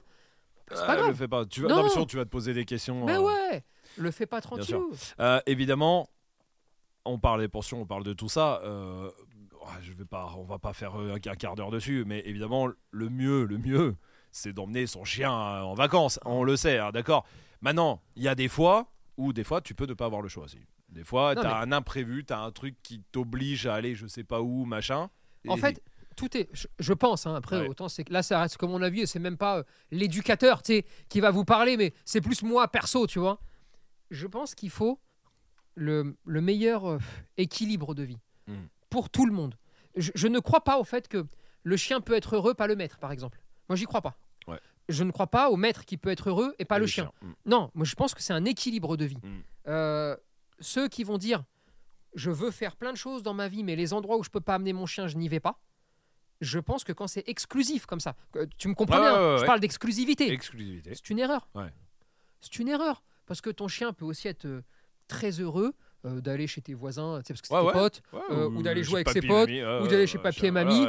[0.71, 1.09] c'est pas Euh, grave.
[1.11, 1.45] Le fais pas.
[1.47, 1.69] Tu vas...
[1.69, 1.77] Non.
[1.77, 3.05] non, mais sinon, tu vas te poser des questions.
[3.05, 3.63] Mais euh, ouais,
[3.99, 4.51] le fais pas sûr.
[4.53, 4.93] tranquillou.
[5.21, 6.09] Euh, évidemment,
[7.05, 8.61] on parle des pensions, on parle de tout ça.
[8.65, 9.11] euh,
[9.83, 13.09] je vais pas, on va pas faire euh, un quart d'heure dessus, mais évidemment, le
[13.11, 13.95] mieux, le mieux,
[14.33, 16.19] c'est d'emmener son chien euh, en vacances.
[16.25, 17.25] On le sait, hein, d'accord?
[17.61, 18.87] Maintenant, il y a des fois
[19.19, 20.59] où des fois tu peux ne pas avoir le choix aussi.
[20.93, 23.75] Des fois, Non, tu as mais- un imprévu, tu as un truc qui t'oblige à
[23.75, 25.09] aller je sais pas où, machin.
[25.49, 25.83] En fait,
[26.17, 27.69] tout est, je, pense, hein, après, Ouais.
[27.69, 29.63] autant c'est que là, ça reste comme on a vu, et c'est même pas euh,
[29.91, 33.41] l'éducateur qui va vous parler, mais c'est plus moi perso, tu vois.
[34.11, 35.01] Je pense qu'il faut
[35.75, 36.99] le, le meilleur euh,
[37.39, 38.55] équilibre de vie Mm.
[38.91, 39.55] pour tout le monde.
[39.97, 41.25] Je, je ne crois pas au fait que
[41.63, 43.41] le chien peut être heureux, pas le maître, par exemple.
[43.69, 44.17] Moi, j'y crois pas.
[44.49, 44.59] Ouais.
[44.89, 47.05] Je ne crois pas au maître qui peut être heureux et pas et le chien.
[47.21, 47.29] chiens.
[47.29, 47.33] Mm.
[47.51, 49.17] Non, moi je pense que c'est un équilibre de vie.
[49.23, 49.41] Mm.
[49.69, 50.17] Euh,
[50.63, 51.45] ceux qui vont dire
[52.15, 54.41] je veux faire plein de choses dans ma vie, mais les endroits où je peux
[54.41, 55.61] pas amener mon chien, je n'y vais pas.
[56.41, 58.17] Je pense que quand c'est exclusif comme ça,
[58.59, 60.31] tu me comprends Ouais, bien, ouais, ouais, je parle d'exclusivité.
[60.31, 60.95] Exclusivité.
[60.95, 61.49] C'est une erreur.
[62.41, 63.03] C'est une erreur.
[63.27, 64.65] Parce que ton chien peut aussi être euh,
[65.07, 68.03] très heureux euh, d'aller chez tes voisins, parce que c'est tes potes.
[68.31, 70.87] Euh, ou d'aller chez jouer avec ses potes, mamie, ou d'aller chez ouais, et mamie.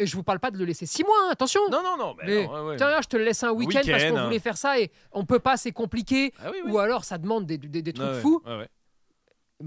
[0.00, 1.60] Et je vous parle pas de le laisser six mois, hein, attention.
[1.70, 2.76] Non, non, non, mais, Mais, non, ouais, ouais.
[2.76, 4.24] Tiens, je te le laisse un week-end parce qu'on hein.
[4.24, 6.32] voulait faire ça et on peut pas, c'est compliqué.
[6.40, 6.72] Ah oui, oui.
[6.72, 8.42] Ou alors ça demande des, des- des trucs fous.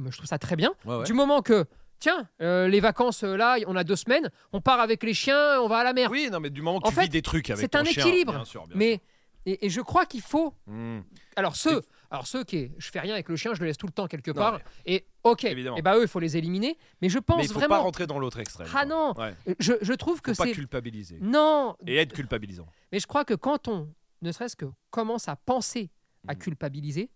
[0.09, 0.71] Je trouve ça très bien.
[0.85, 1.03] Ouais, ouais.
[1.03, 1.65] Du moment que,
[1.99, 5.59] tiens, euh, les vacances, euh, là, on a deux semaines, on part avec les chiens,
[5.61, 6.09] on va à la mer.
[6.11, 7.79] Oui, non, mais du moment que En tu fait, vis des trucs avec c'est ton
[7.79, 8.33] un chien, équilibre.
[8.33, 9.01] bien sûr, bien Mais,
[9.45, 10.53] et, et je crois qu'il faut.
[10.65, 10.99] Hmm.
[11.37, 11.81] Alors, ceux,
[12.11, 12.71] alors ceux qui.
[12.77, 14.53] Je fais rien avec le chien, je le laisse tout le temps quelque Non, part.
[14.85, 15.77] mais- Et ok, Évidemment.
[15.77, 16.77] et bah eux, il faut les éliminer.
[17.01, 17.83] Mais je pense Mais il faut pas vraiment.
[17.83, 18.67] rentrer dans l'autre extrême.
[18.75, 19.33] Ah non, Ouais.
[19.59, 20.51] je, je trouve que pas c'est.
[20.51, 21.17] culpabiliser.
[21.21, 22.67] Non, Et être culpabilisant.
[22.91, 23.89] mais je crois que quand on,
[24.21, 25.91] ne serait-ce que commence à penser
[26.27, 26.39] à Mhm.
[26.39, 27.09] culpabiliser,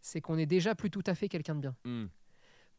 [0.00, 1.76] c'est qu'on est déjà plus tout à fait quelqu'un de bien.
[1.84, 2.06] Hmm.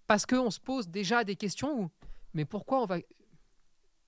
[0.07, 1.89] Parce qu'on se pose déjà des questions où,
[2.33, 2.97] mais pourquoi on va...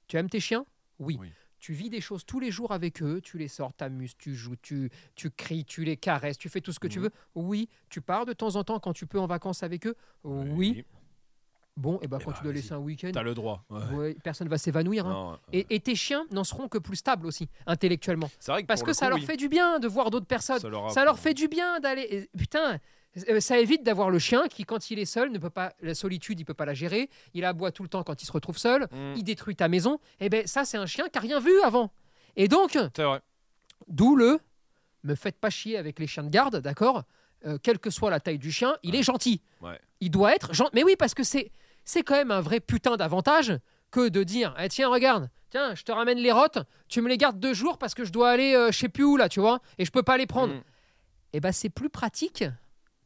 [0.08, 0.66] Tu aimes tes chiens?
[0.98, 1.18] Oui.
[1.20, 1.32] Oui.
[1.60, 4.56] Tu vis des choses tous les jours avec eux, tu les sors, t'amuses, tu joues,
[4.62, 7.06] tu, tu cries, tu les caresses, tu fais tout ce que tu Mhm.
[7.06, 7.12] veux.
[7.36, 7.68] Oui.
[7.90, 9.96] Tu pars de temps en temps quand tu peux en vacances avec eux?
[10.24, 10.86] Oui.
[11.76, 12.62] Bon, et ben Eh quand ben, tu dois vas-y.
[12.62, 13.64] laisser un week-end, T'as le droit.
[13.70, 13.96] Ouais.
[13.96, 15.06] ouais, personne va s'évanouir.
[15.06, 15.40] hein.
[15.52, 15.60] Ouais.
[15.70, 18.30] Et, et tes chiens n'en seront que plus stables aussi, intellectuellement.
[18.40, 19.26] c'est vrai que Parce que ça coup, leur oui.
[19.26, 20.60] fait du bien de voir d'autres personnes.
[20.60, 22.30] Ça leur, Ça leur fait du bien d'aller.
[22.38, 22.80] Putain,
[23.40, 25.74] ça évite d'avoir le chien qui, quand il est seul, ne peut pas.
[25.82, 27.10] La solitude, il peut pas la gérer.
[27.34, 28.88] Il aboie tout le temps quand il se retrouve seul.
[28.92, 29.14] Hmm.
[29.16, 30.00] Il détruit ta maison.
[30.20, 31.92] Et ben ça, c'est un chien qui a rien vu avant.
[32.36, 32.78] Et donc,
[33.88, 34.40] d'où le.
[35.04, 37.04] Me faites pas chier avec les chiens de garde, d'accord?
[37.46, 39.42] Euh, Quelle que soit la taille du chien, il est gentil.
[39.62, 39.80] Ouais.
[40.02, 40.72] Il doit être gentil.
[40.74, 41.52] Mais oui, parce que c'est
[41.86, 43.58] c'est quand même un vrai putain d'avantage
[43.92, 47.18] que de dire Eh, tiens, regarde, tiens, je te ramène les rottes, tu me les
[47.18, 49.40] gardes deux jours parce que je dois aller euh, je sais plus où là, tu
[49.40, 50.54] vois, et je peux pas les prendre
[51.34, 52.44] et ben c'est plus pratique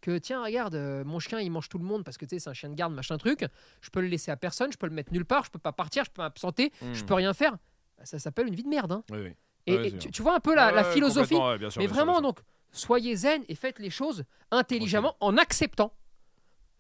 [0.04, 2.40] que tiens regarde euh, mon chien il mange tout le monde parce que tu sais
[2.40, 3.46] c'est un chien de garde machin truc
[3.80, 5.72] je peux le laisser à personne je peux le mettre nulle part je peux pas
[5.72, 7.06] partir je peux m'absenter je Hmm.
[7.06, 7.54] peux rien faire
[7.98, 9.04] Bah, ça s'appelle une vie de merde hein.
[9.12, 9.34] Oui, oui.
[9.66, 11.58] et, Ouais, et c'est tu, vois un peu la, Ouais, la ouais, philosophie complètement, ouais,
[11.58, 12.34] bien sûr, mais bien sûr, vraiment bien sûr.
[12.34, 12.40] donc
[12.74, 15.94] soyez zen et faites les choses intelligemment en acceptant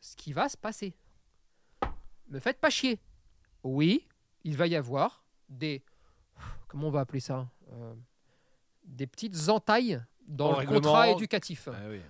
[0.01, 0.93] ce qui va se passer
[2.27, 2.99] me faites pas chier
[3.63, 4.05] oui
[4.43, 5.81] il va y avoir des
[6.67, 7.93] comment on va appeler ça Euh,
[8.83, 12.01] des petites entailles dans le contrat éducatif Ah oui.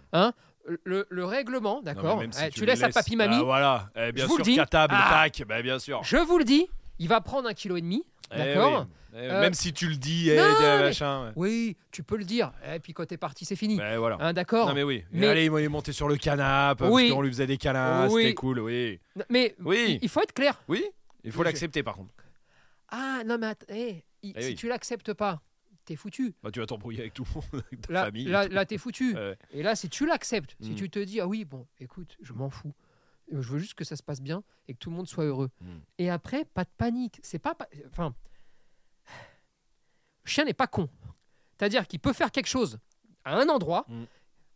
[0.84, 3.36] Le, le règlement, d'accord même si eh, Tu, laisses à papy mamie.
[3.40, 3.90] Ah, voilà.
[3.96, 5.24] Eh, bien Je sûr qu'à table, Ah.
[5.30, 5.46] tac.
[5.48, 6.02] Bah, bien sûr.
[6.04, 6.68] Je vous le dis,
[7.00, 8.88] il va prendre un kilo et demi, Eh d'accord oui.
[9.16, 11.26] Eh, Euh, Même si tu le dis, non, mais- machin.
[11.28, 11.32] ouais.
[11.36, 12.52] Oui, tu peux le dire.
[12.74, 13.76] Et puis quand t'es parti, c'est fini.
[13.78, 14.18] Mais voilà.
[14.20, 15.04] Hein, d'accord Non mais oui.
[15.12, 17.04] Mais- Allez, il est monté sur le canapé Oui.
[17.04, 18.24] parce qu'on lui faisait des câlins, Oui.
[18.24, 19.00] c'était cool, oui.
[19.30, 20.00] Mais Oui.
[20.02, 20.60] il, faut être clair.
[20.68, 20.84] Oui,
[21.24, 22.10] il faut l'accepter par contre.
[22.90, 23.54] Ah non, mais
[24.24, 25.42] il- Eh si tu l'acceptes pas,
[25.86, 26.34] t'es foutu.
[26.44, 28.26] Bah, tu vas t'embrouiller avec tout le monde, avec ta Là, famille.
[28.26, 29.16] là, là, t'es foutu.
[29.16, 29.38] Ouais.
[29.52, 30.76] Et là, si tu l'acceptes, si Mm.
[30.76, 32.74] tu te dis, ah oui, bon, écoute, je m'en fous.
[33.34, 35.24] Euh, Je veux juste que ça se passe bien et que tout le monde soit
[35.26, 35.50] heureux.
[35.62, 35.68] Mm.
[36.00, 37.20] Et après, pas de panique.
[37.24, 37.56] C'est pas.
[37.56, 38.14] pa- Enfin.
[40.26, 40.90] Le chien n'est pas con.
[41.58, 42.80] C'est-à-dire qu'il peut faire quelque chose
[43.26, 44.04] à un endroit Mm.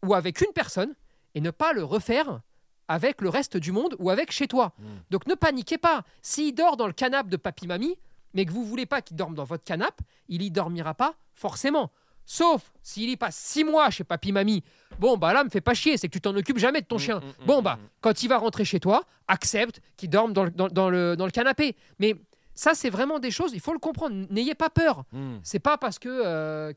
[0.06, 0.96] ou avec une personne
[1.36, 2.42] et ne pas le refaire
[2.90, 4.74] avec le reste du monde ou avec chez toi.
[5.10, 6.06] Donc ne paniquez pas.
[6.22, 7.98] S'il dort dans le canapé de papy-mamie,
[8.34, 11.92] mais que vous voulez pas qu'il dorme dans votre canapé, il y dormira pas forcément.
[12.30, 14.62] Sauf s'il y passe six mois chez papy mamie.
[15.00, 16.98] Bon bah là, me fais pas chier, c'est que tu t'en occupes jamais de ton
[16.98, 17.20] Mm, chien.
[17.20, 20.52] mm, mm, Bon bah, quand il va rentrer chez toi, accepte qu'il dorme dans le,
[20.52, 21.76] dans, dans le, dans le canapé.
[22.00, 22.16] Mais
[22.54, 24.28] ça, c'est vraiment des choses, il faut le comprendre.
[24.30, 25.06] N'ayez pas peur.
[25.44, 26.74] C'est pas parce que euh,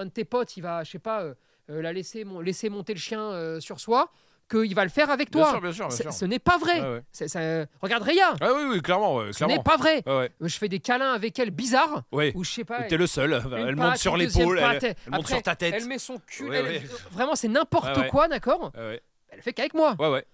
[0.00, 1.34] un de tes potes, il va, je sais pas, euh,
[1.70, 4.10] euh, la laisser, mon- laisser monter le chien euh, sur soi,
[4.50, 5.50] qu'il va le faire avec Bien toi.
[5.52, 6.12] sûr, bien sûr, bien sûr.
[6.12, 6.80] Ce n'est pas vrai.
[6.80, 7.02] Ouais.
[7.12, 9.56] C'est- ça- Regarde Réa, Ah oui, oui, clairement, ouais, ce clairement.
[9.56, 10.02] n'est pas vrai.
[10.06, 10.30] Ouais.
[10.40, 12.32] Je fais des câlins avec elle bizarres, Ouais.
[12.34, 12.82] ou je sais pas.
[12.84, 13.42] T'es le seul.
[13.56, 15.74] Elle monte sur l'épaule, elle, elle monte sur ta tête.
[15.78, 16.52] Elle met son cul.
[16.52, 16.82] Elle-.
[17.10, 18.72] Vraiment, c'est n'importe quoi, d'accord.
[18.76, 19.96] Elle fait qu'avec moi.
[19.98, 20.24] Ouais, ouais.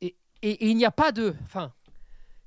[0.00, 1.34] Et, et il n'y a pas de.
[1.44, 1.70] Enfin,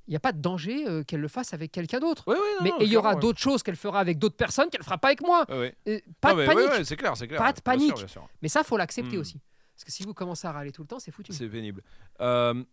[0.08, 2.24] il n'y a pas de danger euh, qu'elle le fasse avec quelqu'un d'autre.
[2.28, 4.82] Ouais, non, Mais il y aura clairement, d'autres choses qu'elle fera avec d'autres personnes qu'elle
[4.84, 5.46] fera pas avec moi.
[5.50, 5.76] ouais.
[5.86, 6.70] Et pas Non, de mais panique.
[6.72, 7.39] ouais, ouais, c'est clair, c'est clair.
[7.39, 7.96] Pas de Bien panique.
[7.96, 8.06] bien.
[8.42, 9.22] Mais ça, faut l'accepter Hmm.
[9.22, 9.39] aussi.
[9.76, 11.34] Parce que si vous commencez à râler tout le temps, c'est foutu.
[11.34, 11.82] C'est pénible.
[12.22, 12.64] Euh,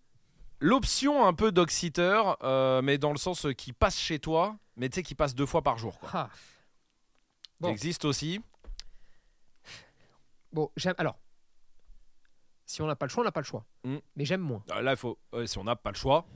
[0.61, 4.89] L'option un peu sitter, euh, mais dans le sens euh, qui passe chez toi, mais
[4.91, 5.99] tu sais qui passe deux fois par jour.
[5.99, 6.11] Quoi.
[6.13, 6.31] Ah.
[7.61, 7.69] Bon.
[7.69, 8.41] Ça existe aussi.
[10.53, 10.95] Bon, j'aime.
[10.99, 11.19] Alors,
[12.67, 13.65] si on n'a pas le choix, on n'a pas le choix.
[13.85, 13.99] Hmm.
[14.17, 14.63] Mais j'aime moins.
[14.71, 15.19] Ah, Là, il faut.
[15.33, 16.27] ouais, si on n'a pas le choix,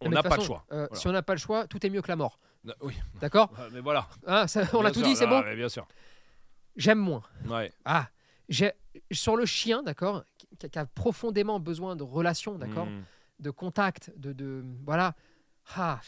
[0.00, 0.64] on n'a pas le choix.
[0.72, 0.94] euh, Voilà.
[1.00, 2.38] Si on n'a pas le choix, tout est mieux que la mort.
[2.66, 4.08] Euh, Oui, D'accord mais voilà.
[4.26, 5.86] Hein, ça- On a tout sûr, dit, c'est bon mais Bien sûr.
[6.76, 7.22] J'aime moins.
[7.46, 7.72] Ouais.
[7.84, 8.08] Ah,
[9.10, 13.02] sur le chien, d'accord, qui, qui a profondément besoin de relations, d'accord, Hmm.
[13.40, 15.14] de contact, de, de voilà.
[15.76, 16.00] Ah,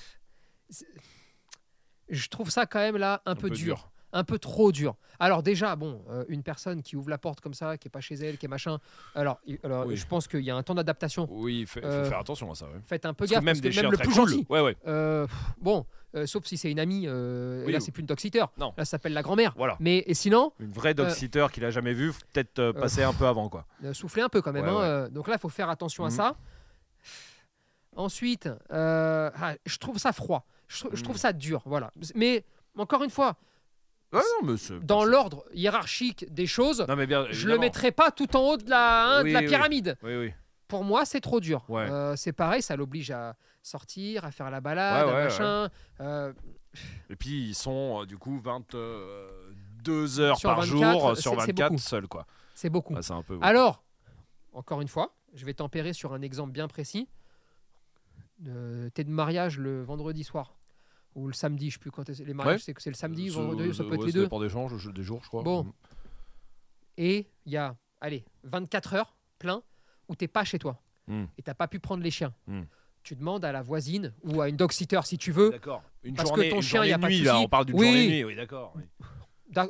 [2.08, 3.90] je trouve ça quand même là un, peu, dur.
[4.16, 4.96] Un peu trop dur.
[5.20, 8.00] Alors déjà, bon, euh, une personne qui ouvre la porte comme ça, qui est pas
[8.00, 8.78] chez elle, qui est machin.
[9.14, 9.96] Alors, alors Oui.
[9.96, 11.26] je pense qu'il y a un temps d'adaptation.
[11.30, 12.66] Oui, il faut faut Euh, faire attention à ça.
[12.66, 12.80] ouais.
[12.86, 14.28] Faites un peu Parce gaffe même parce des que chiens même le très plus cool.
[14.30, 14.46] gentil.
[14.48, 14.76] Ouais, ouais.
[14.86, 17.04] euh, pff, bon, euh, sauf si c'est une amie.
[17.06, 18.44] euh, et Oui, là, c'est plus une sitter.
[18.58, 18.72] Non.
[18.76, 19.52] Là, ça s'appelle la grand-mère.
[19.56, 19.76] Voilà.
[19.80, 22.72] Mais et sinon, Une vraie dog Euh, sitter qu'il a jamais vue, faut peut-être euh,
[22.72, 23.66] passer un peu avant quoi.
[23.84, 24.64] euh, soufflez un peu quand même.
[24.64, 24.84] Ouais, hein, ouais.
[24.84, 26.14] euh, donc là, il faut faire attention à Mhm.
[26.14, 26.36] ça.
[27.96, 30.46] Ensuite, euh, ah, je trouve ça froid.
[30.68, 31.16] Je trouve Mhm.
[31.16, 31.62] ça dur.
[31.64, 31.90] Voilà.
[32.14, 32.44] Mais
[32.76, 33.36] encore une fois,
[34.12, 37.22] Ouais, non, mais c'est- dans l'ordre hiérarchique des choses, Non, mais bien.
[37.24, 37.60] je le évidemment.
[37.60, 39.46] mettrai pas tout en haut de la, hein, de Oui, la oui.
[39.46, 39.96] pyramide.
[40.02, 40.32] Oui, oui.
[40.68, 41.64] Pour moi, c'est trop dur.
[41.68, 41.88] Ouais.
[41.90, 45.68] Euh, c'est pareil, ça l'oblige à sortir, à faire la balade, Ouais, à ouais, machin.
[46.00, 46.32] Euh,
[47.10, 51.32] Et puis ils sont euh, du coup 22 heures Sur par 24, jour euh, sur
[51.32, 51.82] c'est- c'est 24 beaucoup.
[51.82, 52.26] seuls quoi.
[52.54, 52.94] c'est beaucoup.
[53.02, 53.38] C'est un peu.
[53.42, 53.82] Alors,
[54.52, 57.08] encore une fois, je vais tempérer sur un exemple bien précis.
[58.46, 60.54] Euh, T'es de mariage le vendredi soir
[61.16, 62.62] ou le samedi, je sais plus quand les mariages, Ouais.
[62.62, 64.24] c'est que c'est le samedi, Ce- vendredi, ça peut être ouais, les ça deux.
[64.24, 65.42] dépend des jours, je- des jours, je crois.
[65.42, 65.64] Bon.
[65.64, 65.72] Mm.
[66.98, 69.62] Et il y a, allez, 24 heures plein
[70.08, 71.24] où t'es pas chez toi Hmm.
[71.38, 72.34] et t'as pas pu prendre les chiens.
[72.48, 72.62] Hmm.
[73.04, 75.50] Tu demandes à la voisine ou à une dog sitter si tu veux.
[75.50, 75.82] D'accord.
[76.02, 77.66] Une parce que journée, ton une chien, journée y a pas de là, on parle
[77.66, 77.86] d'une Oui.
[77.86, 78.72] journée nuit, oui, d'accord.
[78.76, 78.82] oui.
[79.54, 79.68] Pas,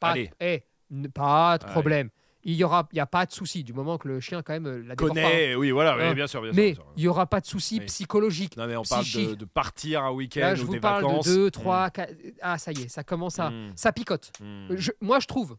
[0.00, 0.30] Allez.
[0.40, 2.08] eh, n- pas de Allez.
[2.48, 4.52] Il y aura, il y a pas de souci du moment que le chien quand
[4.52, 5.08] même euh, la pas, hein.
[5.08, 6.14] Connaît, oui, voilà, oui, Hein.
[6.14, 6.52] bien sûr, bien.
[6.54, 6.86] Mais sûr.
[6.96, 7.86] il y aura pas de souci Oui.
[7.86, 8.56] psychologique.
[8.56, 11.26] Non, mais on parle de, partir un week-end ou vous des parle vacances.
[11.26, 12.14] de 2, 3, 4.
[12.40, 13.50] Ah, ça y est, ça commence à.
[13.50, 13.72] Mm.
[13.74, 14.30] Ça picote.
[14.40, 14.76] Mm.
[14.76, 15.56] Je- moi, je trouve.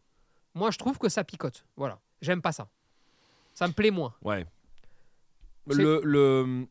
[0.54, 1.62] Moi, je trouve que ça picote.
[1.76, 1.98] Voilà.
[2.22, 2.68] J'aime pas ça.
[3.52, 4.14] Ça me plaît moins.
[4.22, 4.46] Ouais.
[5.66, 6.66] Le, le,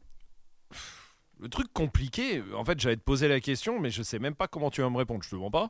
[1.40, 4.48] le truc compliqué, en fait, j'allais te poser la question, mais je sais même pas
[4.48, 5.22] comment tu vas me répondre.
[5.24, 5.70] Je te mens pas.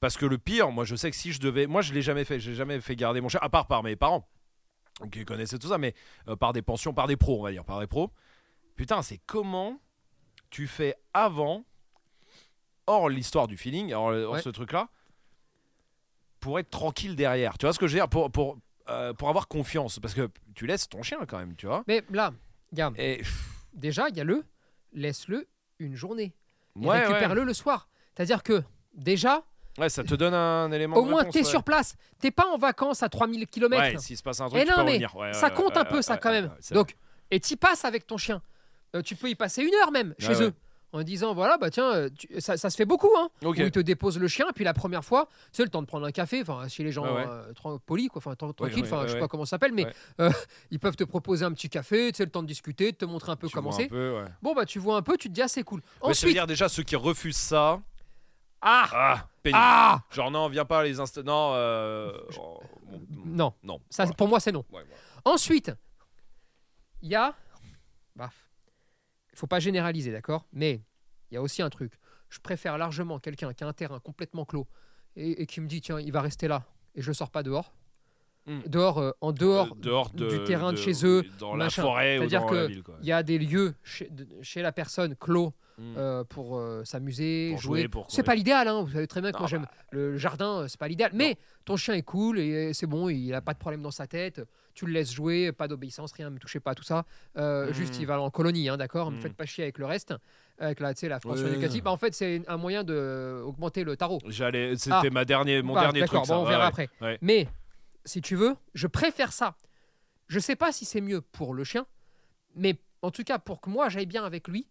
[0.00, 1.66] Parce que le pire, moi, je sais que si je devais.
[1.66, 2.38] Moi, je l'ai jamais fait.
[2.38, 4.28] J'ai jamais fait garder mon chien, à part par mes parents,
[5.10, 5.94] qui connaissaient tout ça, mais
[6.28, 8.10] euh, par des pensions, par des pros, on va dire, par des pros.
[8.76, 9.80] Putain, c'est comment
[10.50, 11.64] tu fais avant,
[12.86, 14.42] hors l'histoire du feeling, hors, hors Ouais.
[14.42, 14.88] ce truc-là,
[16.40, 17.56] pour être tranquille derrière.
[17.58, 18.08] Tu vois ce que je veux dire?
[18.08, 19.98] Pour, pour, euh, pour avoir confiance.
[19.98, 21.82] Parce que tu laisses ton chien quand même, tu vois.
[21.88, 22.32] Mais là,
[22.70, 23.22] regarde, Et
[23.72, 24.44] déjà, il y a le
[24.92, 26.34] laisse-le une journée.
[26.80, 27.88] Et ouais, récupère-le le soir.
[28.14, 28.62] C'est-à-dire que,
[28.94, 29.42] déjà,
[29.78, 29.88] ouais.
[29.88, 30.96] ça te donne un élément.
[30.96, 31.44] au de moins, tu es ouais.
[31.44, 31.94] sur place.
[32.20, 33.80] T'es pas en vacances à 3000 km.
[33.80, 35.16] Ouais, s'il se passe un truc, Eh tu non, peux mais revenir.
[35.16, 36.50] Ouais, ça compte un peu, ça, quand même.
[36.60, 36.96] c'est Donc,
[37.30, 38.40] et tu passes avec ton chien.
[38.94, 40.52] Euh, tu peux y passer une heure même chez eux.
[40.92, 43.10] En disant, voilà, bah tiens, euh, tu- ça, ça se fait beaucoup.
[43.18, 43.50] Hein, vrai.
[43.50, 43.56] Ok.
[43.58, 45.82] Où ils te déposent le chien, et puis la première fois, tu sais, le temps
[45.82, 47.24] de prendre un café, enfin, chez les gens ouais.
[47.28, 49.50] euh, tran- polis, quoi, enfin, tran- tranquilles, ouais, enfin, ouais, je sais pas comment ça
[49.50, 49.86] s'appelle, mais
[50.20, 50.30] euh,
[50.70, 53.04] ils peuvent te proposer un petit café, tu sais, le temps de discuter, de te
[53.04, 53.90] montrer un peu Tu comment c'est.
[54.40, 55.82] Bon, bah, tu vois un peu, tu te dis, ah, c'est cool.
[56.02, 57.80] Mais Ensuite, dire déjà ceux qui refusent ça.
[58.62, 59.58] Ah, Ah, pénible.
[59.62, 61.22] ah, Genre non, viens pas les instants.
[61.22, 63.80] Non, euh, oh, bon, non, non.
[63.90, 64.16] ça, voilà.
[64.16, 64.64] pour moi, c'est non.
[64.72, 64.96] Ouais, voilà.
[65.24, 65.72] Ensuite,
[67.02, 67.34] il y a.
[68.14, 68.30] Bah,
[69.34, 70.82] faut pas généraliser, d'accord Mais
[71.30, 71.92] il y a aussi un truc.
[72.30, 74.66] Je préfère largement quelqu'un qui a un terrain complètement clos
[75.14, 76.64] et, et qui me dit tiens, il va rester là
[76.94, 77.72] et je le sors pas dehors.
[78.46, 78.60] Hmm.
[78.66, 81.82] Dehors, euh, en dehors, Euh, dehors de- du terrain de de- chez eux, dans machin.
[81.82, 82.82] la forêt ou C'est-à-dire dans que la ville.
[83.02, 85.94] Il y a des lieux chez, de- chez la personne clos Mm.
[85.98, 87.80] euh, pour euh, s'amuser, Pour jouer.
[87.82, 89.70] jouer, pour c'est pas l'idéal, hein, vous savez très bien que Non, moi j'aime bah,
[89.90, 91.10] le jardin, c'est pas l'idéal.
[91.12, 94.06] Mais ton chien est cool et c'est bon, il a pas de problème dans sa
[94.06, 94.40] tête.
[94.74, 97.04] Tu le laisses jouer, pas d'obéissance, rien, ne me touchez pas à tout ça.
[97.36, 97.72] Euh.
[97.72, 99.22] Juste, il va en colonie, hein, d'accord Ne me Mm.
[99.24, 100.14] faites pas chier avec le reste.
[100.58, 101.50] avec la, la pension Ouais.
[101.52, 101.82] éducative.
[101.82, 104.20] Bah, en fait, c'est un moyen d'augmenter le tarot.
[104.26, 105.10] J'allais, c'était Ah.
[105.12, 106.24] ma dernier, mon Bah, dernier truc.
[106.24, 106.34] ça.
[106.34, 106.66] bon, on verra ouais.
[106.68, 106.88] après.
[107.02, 107.18] ouais.
[107.20, 107.46] Mais
[108.06, 109.56] si tu veux, je préfère ça.
[110.28, 111.86] Je sais pas si c'est mieux pour le chien,
[112.54, 114.66] mais en tout cas, pour que moi j'aille bien avec lui,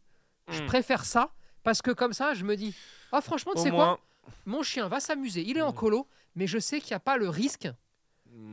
[0.50, 0.65] je Mm.
[0.65, 2.76] préfère ça parce que comme ça, je me dis,
[3.12, 4.00] ah franchement, tu sais quoi.
[4.45, 5.76] Mon chien va s'amuser, il est en Mm.
[5.76, 7.69] colo, mais je sais qu'il n'y a pas le risque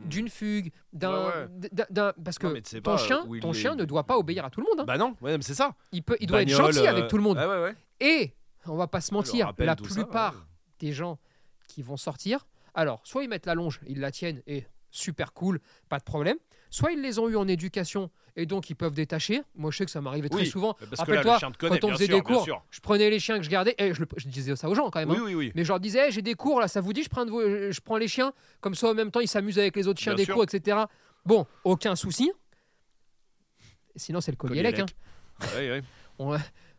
[0.05, 3.53] d'une fugue, d'un, Ouais, parce que Non, ton chien, ton est.
[3.53, 4.79] chien ne doit pas obéir à tout le monde.
[4.81, 4.85] hein.
[4.85, 5.75] Bah non, ouais, c'est ça.
[5.91, 7.37] Il peut, il doit être gentil euh, avec tout le monde.
[7.99, 8.33] Et
[8.65, 10.47] on va pas se mentir, la ça, plupart
[10.79, 11.19] des gens
[11.67, 15.59] qui vont sortir, alors soit ils mettent la longe, ils la tiennent et super cool,
[15.89, 16.37] pas de problème.
[16.69, 19.41] Soit ils les ont eu en éducation et donc ils peuvent détacher.
[19.55, 20.75] Moi je sais que ça m'arrivait très souvent.
[20.97, 23.93] Rappelle-toi, quand on faisait sûr, des cours, je prenais les chiens que je gardais et
[23.93, 25.09] je, disais ça aux gens quand même.
[25.11, 25.35] Oui, hein.
[25.35, 25.51] oui.
[25.55, 27.71] Mais je leur disais, j'ai des cours là, ça vous dit, je prends, de vos-
[27.71, 30.13] je prends les chiens, comme ça en même temps ils s'amusent avec les autres chiens
[30.13, 30.35] Bien des sûr.
[30.35, 30.77] cours, etc.
[31.25, 32.31] Bon, aucun souci.
[33.95, 34.79] Sinon c'est le collier lec.
[34.79, 34.85] hein.
[36.19, 36.35] On,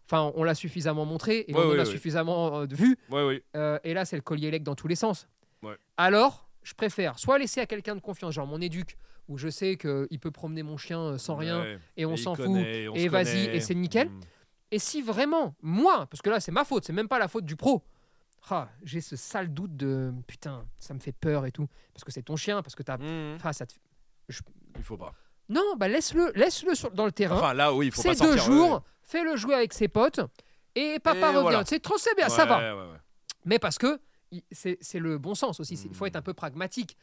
[0.07, 1.85] enfin, on l'a suffisamment montré et Ouais, on en ouais, a ouais.
[1.87, 2.97] suffisamment euh, vu.
[3.11, 3.43] Ouais.
[3.57, 5.27] Euh, et là, c'est le collier lec dans tous les sens.
[5.63, 5.75] Ouais.
[5.97, 8.97] Alors, je préfère soit laisser à quelqu'un de confiance, genre mon éduc,
[9.29, 11.79] où je sais qu'il peut promener mon chien euh, sans rien Ouais.
[11.97, 12.57] et on s'en fout.
[12.57, 14.09] et vas-y, et c'est nickel.
[14.11, 14.21] Mm.
[14.73, 17.45] Et si vraiment, moi, parce que là, c'est ma faute, c'est même pas la faute
[17.45, 17.85] du pro.
[18.51, 21.67] Ah, j'ai ce sale doute de putain, ça me fait peur et tout.
[21.95, 22.99] Parce que c'est ton chien, parce que t'as.
[22.99, 23.39] Mm.
[23.43, 23.75] Ah, ça te-
[24.29, 25.13] Il faut pas.
[25.49, 27.37] Non, bah laisse-le laisse-le sur- dans le terrain.
[27.37, 28.35] Enfin, là, oui, il faut pas c'est sortir.
[28.35, 28.79] deux jours, ouais.
[29.03, 30.21] fais-le jouer avec ses potes
[30.75, 31.41] et papa Et revient.
[31.43, 31.65] voilà.
[31.67, 32.75] C'est trop, c'est bien, ça va.
[33.45, 34.01] Mais parce que
[34.53, 35.75] c'est le bon sens aussi.
[35.75, 35.95] Il Hmm.
[35.95, 36.97] faut être un peu pragmatique.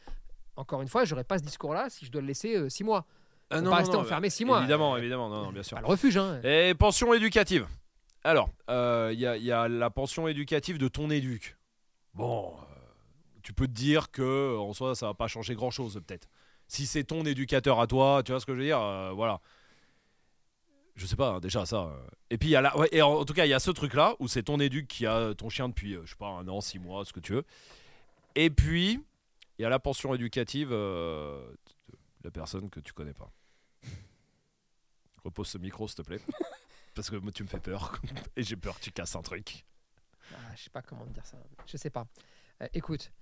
[0.56, 3.06] Encore une fois, j'aurais pas ce discours-là si je dois le laisser euh, six mois.
[3.50, 4.58] Ah, non, pas non, rester non, enfermé six mois.
[4.60, 5.76] Évidemment, évidemment, non, non, bien sûr.
[5.76, 6.16] Pas le refuge.
[6.16, 6.40] Hein.
[6.42, 7.66] Et pension éducative.
[8.24, 11.56] Alors, euh, il y, a- il y a la pension éducative de ton éduc.
[12.14, 12.74] Bon, euh,
[13.42, 16.28] tu peux te dire que en soi, ça va pas changer grand chose, peut-être.
[16.68, 19.40] Si c'est ton éducateur à toi, tu vois ce que je veux dire euh, Voilà.
[20.94, 21.84] Je sais pas, hein, déjà ça.
[21.84, 22.06] euh.
[22.30, 23.58] Et puis, il y a la, ouais, et en, en tout cas, il y a
[23.60, 26.28] ce truc-là où c'est ton éduc qui a ton chien depuis, euh, je sais pas,
[26.28, 27.44] un an, six mois, ce que tu veux.
[28.34, 29.00] Et puis,
[29.58, 31.50] il y a la pension éducative euh,
[31.90, 33.30] de la personne que tu connais pas.
[35.24, 36.20] Repose ce micro, s'il te plaît.
[36.94, 37.92] Parce que moi, tu me fais peur.
[38.36, 39.64] Et j'ai peur que tu casses un truc.
[40.34, 41.36] Ah, je sais pas comment dire ça.
[41.66, 42.06] Je sais pas.
[42.60, 43.12] Euh, écoute,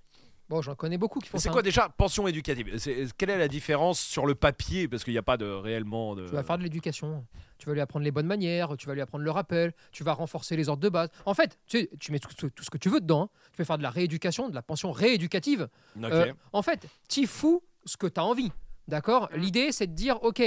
[0.51, 1.53] bon, j'en connais beaucoup qui font Mais C'est ça.
[1.53, 2.77] quoi déjà pension éducative?
[2.77, 4.87] C'est- Quelle est la différence sur le papier?
[4.87, 6.27] Parce qu'il n'y a pas de réellement de.
[6.27, 7.25] Tu vas faire de l'éducation.
[7.57, 10.13] Tu vas lui apprendre les bonnes manières, tu vas lui apprendre le rappel, tu vas
[10.13, 11.09] renforcer les ordres de base.
[11.25, 13.23] En fait, tu, sais, tu mets tout, tout- tout ce que tu veux dedans.
[13.23, 13.29] hein.
[13.51, 15.69] Tu peux faire de la rééducation, de la pension rééducative.
[16.03, 18.51] Euh, en fait, t'y fous ce que tu as envie.
[18.87, 19.29] D'accord?
[19.35, 20.41] L'idée, c'est de dire, OK,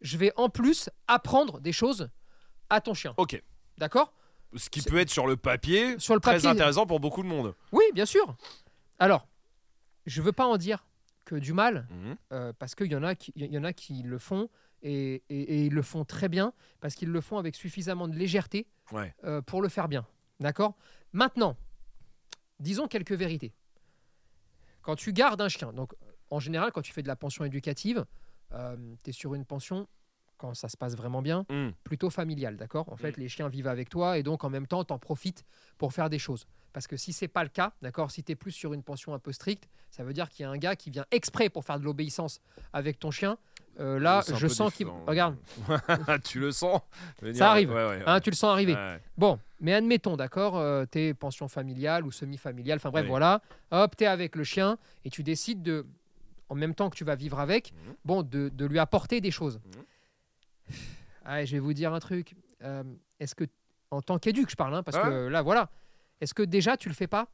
[0.00, 2.08] je vais en plus apprendre des choses
[2.70, 3.14] à ton chien.
[3.18, 3.40] Ok.
[3.78, 4.12] D'accord?
[4.56, 6.48] Ce qui peut être sur le papier Sur le très papier.
[6.48, 7.54] intéressant pour beaucoup de monde.
[7.72, 8.34] Oui, bien sûr.
[8.98, 9.26] Alors,
[10.06, 10.84] je veux pas en dire
[11.24, 12.16] que du mal, Mhm.
[12.32, 14.48] euh, parce qu'il y, en a qui- il y en a qui le font
[14.82, 18.14] et, et- et ils le font très bien, parce qu'ils le font avec suffisamment de
[18.14, 19.14] légèreté Ouais.
[19.24, 20.06] euh, pour le faire bien.
[20.40, 20.74] D'accord?
[21.12, 21.56] Maintenant,
[22.60, 23.54] disons quelques vérités.
[24.82, 25.94] Quand tu gardes un chien, donc
[26.30, 28.04] en général, quand tu fais de la pension éducative,
[28.50, 29.88] tu es sur une pension,
[30.44, 31.70] quand ça se passe vraiment bien, Mm.
[31.84, 32.86] plutôt familiale, d'accord?
[32.92, 35.44] En fait, les chiens vivent avec toi et donc en même temps, tu en profites
[35.78, 36.46] pour faire des choses.
[36.74, 39.14] Parce que si c'est pas le cas, d'accord, si tu es plus sur une pension
[39.14, 41.64] un peu stricte, ça veut dire qu'il y a un gars qui vient exprès pour
[41.64, 42.40] faire de l'obéissance
[42.74, 43.38] avec ton chien.
[43.80, 44.86] Euh, là, je sens qu'il.
[45.06, 45.36] Regarde,
[46.24, 46.80] tu le sens?
[47.22, 47.70] Venir, Ça arrive.
[47.70, 48.02] Ouais, ouais, ouais.
[48.06, 48.74] hein, tu le sens arriver.
[49.16, 53.40] Bon, mais admettons, d'accord, euh, t'es pension familiale ou semi-familiale, enfin bref, voilà.
[53.70, 55.86] Hop, t'es avec le chien et tu décides de,
[56.50, 57.94] en même temps que tu vas vivre avec, Mhm.
[58.04, 59.58] bon, de, de lui apporter des choses.
[59.64, 59.84] Mhm.
[61.24, 62.34] Ah, je vais vous dire un truc.
[62.62, 62.82] Euh,
[63.20, 63.44] Est-ce que,
[63.90, 65.02] en tant qu'éduc, je parle, hein, parce Ouais.
[65.04, 65.70] que là, voilà,
[66.20, 67.28] est-ce que déjà tu le fais pas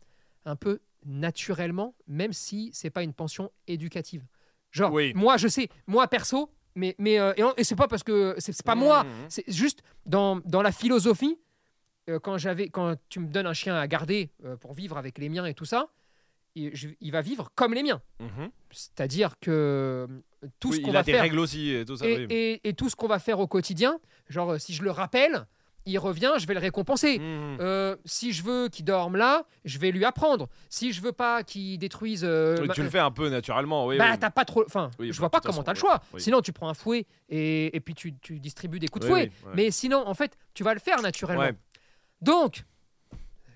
[0.44, 4.24] un peu naturellement, même si c'est pas une pension éducative?
[4.70, 5.12] Genre, Oui.
[5.14, 8.62] moi, je sais, moi perso, mais, mais euh, et, et c'est pas parce que c'est
[8.62, 9.10] pas moi, Mhm.
[9.28, 11.38] c'est juste dans, dans la philosophie,
[12.08, 15.28] euh, quand, j'avais, quand tu me donnes un chien à garder pour vivre avec les
[15.28, 15.88] miens et tout ça,
[16.54, 18.00] il, je- il va vivre comme les miens.
[18.20, 18.50] Mhm.
[18.70, 22.06] C'est-à-dire que euh, tout Oui, ce qu'on il va faire règles aussi et tout ça.
[22.06, 22.26] et, oui.
[22.30, 25.46] et- et tout ce qu'on va faire au quotidien, genre euh, si je le rappelle,
[25.86, 27.18] il revient, je vais le récompenser.
[27.18, 27.56] Mhm.
[27.60, 30.48] Euh, si je veux qu'il dorme là, je vais lui apprendre.
[30.68, 33.96] Si je veux pas qu'il détruise, euh, Oui, tu le fais un peu naturellement, oui.
[33.96, 34.18] bah oui.
[34.18, 34.62] t'as pas trop.
[34.66, 36.00] Enfin, je bah, vois pas comment t'as le choix.
[36.18, 39.22] Sinon, tu prends un fouet et, et puis tu, tu distribues des coups de fouet.
[39.46, 39.52] ouais.
[39.54, 41.42] Mais sinon, en fait, tu vas le faire naturellement.
[41.44, 41.54] Ouais.
[42.20, 42.64] Donc,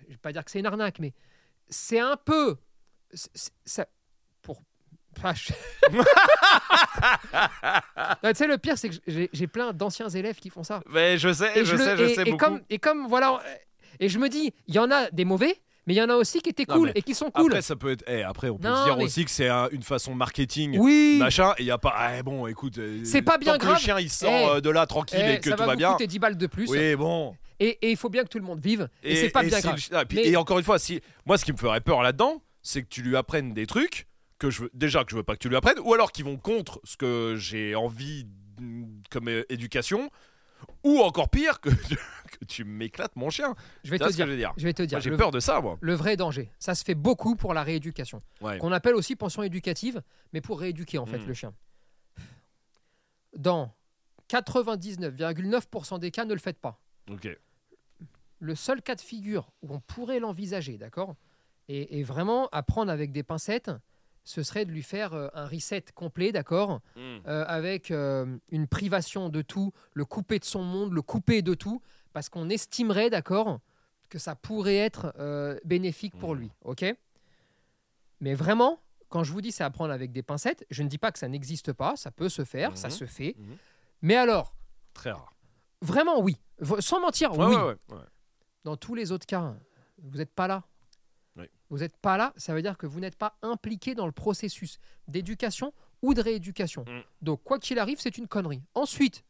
[0.06, 1.12] je vais pas dire que c'est une arnaque, mais
[1.68, 2.56] c'est un peu.
[3.64, 3.86] Ça,
[4.42, 4.60] pour.
[5.22, 5.52] Ah, je-
[8.24, 8.96] tu sais, le pire, c'est que
[9.32, 10.82] j'ai plein d'anciens élèves qui font ça.
[10.90, 12.36] Mais je sais, Et je, le- sais, je et- sais et beaucoup.
[12.44, 13.40] Comme, et comme, voilà.
[14.00, 15.54] Et je me dis, il y en a des mauvais,
[15.86, 17.52] mais il y en a aussi qui étaient cool et qui sont cool.
[17.52, 18.02] Après, ça peut être.
[18.08, 20.78] eh, après, on peut Non, se dire mais- aussi que c'est un- une façon marketing.
[20.80, 21.18] oui.
[21.20, 21.94] Machin, et il y a pas.
[21.96, 22.78] Ah, bon, écoute.
[22.78, 23.76] euh, C'est pas bien tant que grave.
[23.76, 25.76] le chien il sort Eh, euh, de là tranquille et que ça tout va va
[25.76, 25.92] bien.
[25.92, 26.68] coûter 10 balles de plus.
[26.70, 27.36] Oui, bon.
[27.60, 28.88] Et il faut bien que tout le monde vive.
[29.04, 29.76] Et, c'est pas bien grave.
[29.90, 32.02] le- ah, puis- Mais- Et encore une fois, si moi, ce qui me ferait peur
[32.02, 35.22] là-dedans, c'est que tu lui apprennes des trucs que je veux déjà que je veux
[35.22, 38.26] pas que tu lui apprennes, ou alors qui vont contre ce que j'ai envie
[38.58, 40.10] mm, comme euh, éducation,
[40.82, 41.68] ou encore pire que,
[42.40, 43.54] que tu m'éclates mon chien.
[43.84, 44.26] Je vais te dire.
[44.26, 44.52] je veux dire.
[44.56, 44.98] Je vais te dire.
[45.00, 45.78] J'ai le- peur de ça, moi.
[45.80, 46.50] le vrai danger.
[46.58, 48.58] Ça se fait beaucoup pour la rééducation, Ouais.
[48.58, 51.26] qu'on appelle aussi pension éducative, mais pour rééduquer en fait Mm.
[51.26, 51.54] le chien.
[53.36, 53.72] Dans
[54.28, 56.80] 99,9% des cas, ne le faites pas.
[57.10, 57.28] Ok.
[58.40, 61.14] Le seul cas de figure où on pourrait l'envisager, d'accord
[61.68, 63.70] et, et vraiment apprendre avec des pincettes,
[64.24, 67.00] ce serait de lui faire euh, un reset complet, d'accord Mm.
[67.26, 71.54] euh, avec euh, une privation de tout, le couper de son monde, le couper de
[71.54, 71.80] tout,
[72.12, 73.60] parce qu'on estimerait, d'accord,
[74.08, 75.12] que ça pourrait être
[75.64, 76.40] bénéfique pour Mhm.
[76.40, 76.84] lui, ok?
[78.20, 81.10] Mais vraiment, quand je vous dis c'est apprendre avec des pincettes, je ne dis pas
[81.12, 82.94] que ça n'existe pas, ça peut se faire, ça Mhm.
[82.94, 83.36] se fait.
[84.02, 84.54] Mais alors,
[84.92, 85.34] Très rare.
[85.82, 87.56] vraiment oui, V- sans mentir, Ouais, oui.
[87.96, 87.98] ouais.
[88.62, 89.54] Dans tous les autres cas,
[89.98, 90.62] vous n'êtes pas là.
[91.74, 94.78] Vous n'êtes pas là, ça veut dire que vous n'êtes pas impliqué dans le processus
[95.08, 96.84] d'éducation ou de rééducation.
[96.86, 97.00] Mm.
[97.20, 98.62] Donc, quoi qu'il arrive, c'est une connerie.
[98.76, 99.24] Ensuite,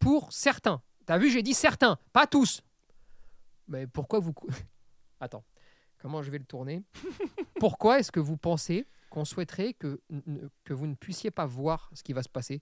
[0.00, 2.64] pour certains, tu as vu, j'ai dit certains, pas tous.
[3.68, 4.34] Mais pourquoi vous.
[5.20, 5.44] Attends,
[5.98, 6.82] comment je vais le tourner?
[7.60, 10.00] Pourquoi est-ce que vous pensez qu'on souhaiterait que
[10.68, 12.60] vous ne puissiez pas voir ce qui va se passer?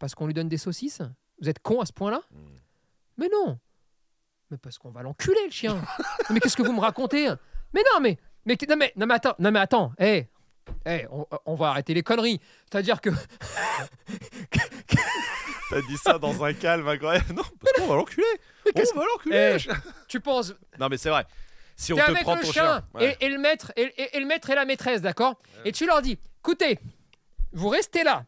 [0.00, 1.02] Parce qu'on lui donne des saucisses?
[1.40, 2.20] Vous êtes con à ce point-là?
[2.32, 2.36] Mm.
[3.18, 3.60] Mais non
[4.50, 5.80] Mais parce qu'on va l'enculer, le chien
[6.30, 7.28] Mais qu'est-ce que vous me racontez?
[7.72, 8.18] Mais non, mais.
[8.46, 10.28] Mais, non, mais, non, mais attends, non, mais attends, hé
[10.86, 12.40] hé, on, on va arrêter les conneries.
[12.70, 13.10] C'est-à-dire que.
[15.70, 17.32] T'as dit ça dans un calme incroyable.
[17.34, 18.26] Non, parce qu'on va l'enculer.
[18.74, 19.56] qu'est-ce On va l'enculer.
[19.68, 19.70] Eh,
[20.08, 20.52] tu penses.
[20.80, 21.24] Non, mais c'est vrai.
[21.76, 22.84] Si on te avec prend le ton chien, chien.
[22.94, 23.16] ouais.
[23.20, 25.40] et, et le maître, et, et- et le maître et la maîtresse, d'accord?
[25.64, 26.78] Et tu leur dis écoutez,
[27.52, 28.24] vous restez là.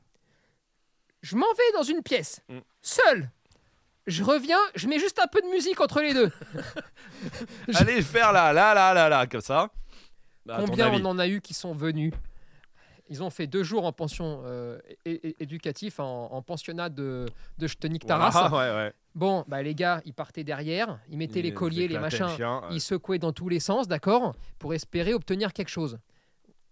[1.21, 2.59] Je m'en vais dans une pièce, Mm.
[2.81, 3.31] seul.
[4.07, 6.31] Je reviens, je mets juste un peu de musique entre les deux.
[7.75, 9.69] Allez faire là, là, là, là, là, comme ça.
[10.45, 12.13] Bah, Combien on en a eu qui sont venus
[13.09, 17.27] Ils ont fait deux jours en pension euh, éducatif, en, en pensionnat de,
[17.59, 18.53] de je te nique ta Voilà, race.
[18.53, 18.93] ouais, ouais.
[19.15, 22.61] Bon, bah les gars, ils partaient derrière, ils mettaient les colliers, les le machins, chien,
[22.63, 22.69] ouais.
[22.75, 25.99] ils secouaient dans tous les sens, d'accord Pour espérer obtenir quelque chose.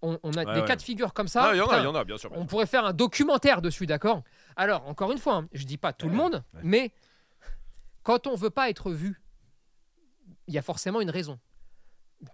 [0.02, 1.50] On, on a des cas de figure comme ça.
[1.50, 2.30] Ah, il y en a, il y en a, bien sûr.
[2.30, 2.48] bien on sûr.
[2.48, 4.22] pourrait faire un documentaire dessus, d'accord
[4.56, 6.90] Alors, encore une fois, hein, je dis pas tout le monde, mais
[8.02, 9.22] quand on veut pas être vu,
[10.46, 11.38] il y a forcément une raison.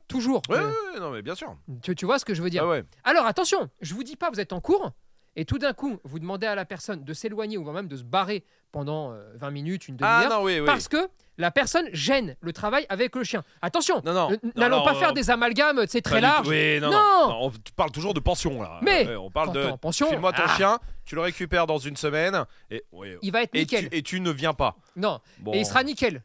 [0.09, 0.43] Toujours.
[0.49, 1.57] Ouais, Euh, ouais, non, mais bien sûr.
[1.83, 2.85] tu, tu vois ce que je veux dire Ah ouais.
[3.05, 4.93] Alors attention, je vous dis pas, vous êtes en cours
[5.37, 7.97] et tout d'un coup, vous demandez à la personne de s'éloigner ou voire même de
[7.97, 10.67] se barrer pendant euh, 20 minutes, une Ah demi-heure, non, oui, oui.
[10.67, 13.43] parce que la personne gêne le travail avec le chien.
[13.61, 16.49] Attention, n'allons pas non, faire des amalgames, c'est très large.
[16.49, 17.39] Oui, non, Non.
[17.43, 18.81] on tu parles toujours de pension là.
[18.83, 19.77] Mais, on parle de.
[19.77, 20.57] pension, File-moi ton ah.
[20.57, 22.83] chien, tu le récupères dans une semaine et.
[23.23, 23.91] Il va être Et nickel.
[23.91, 24.77] tu, et tu ne viens pas.
[24.97, 25.53] Non, Bon.
[25.53, 26.23] et il sera nickel.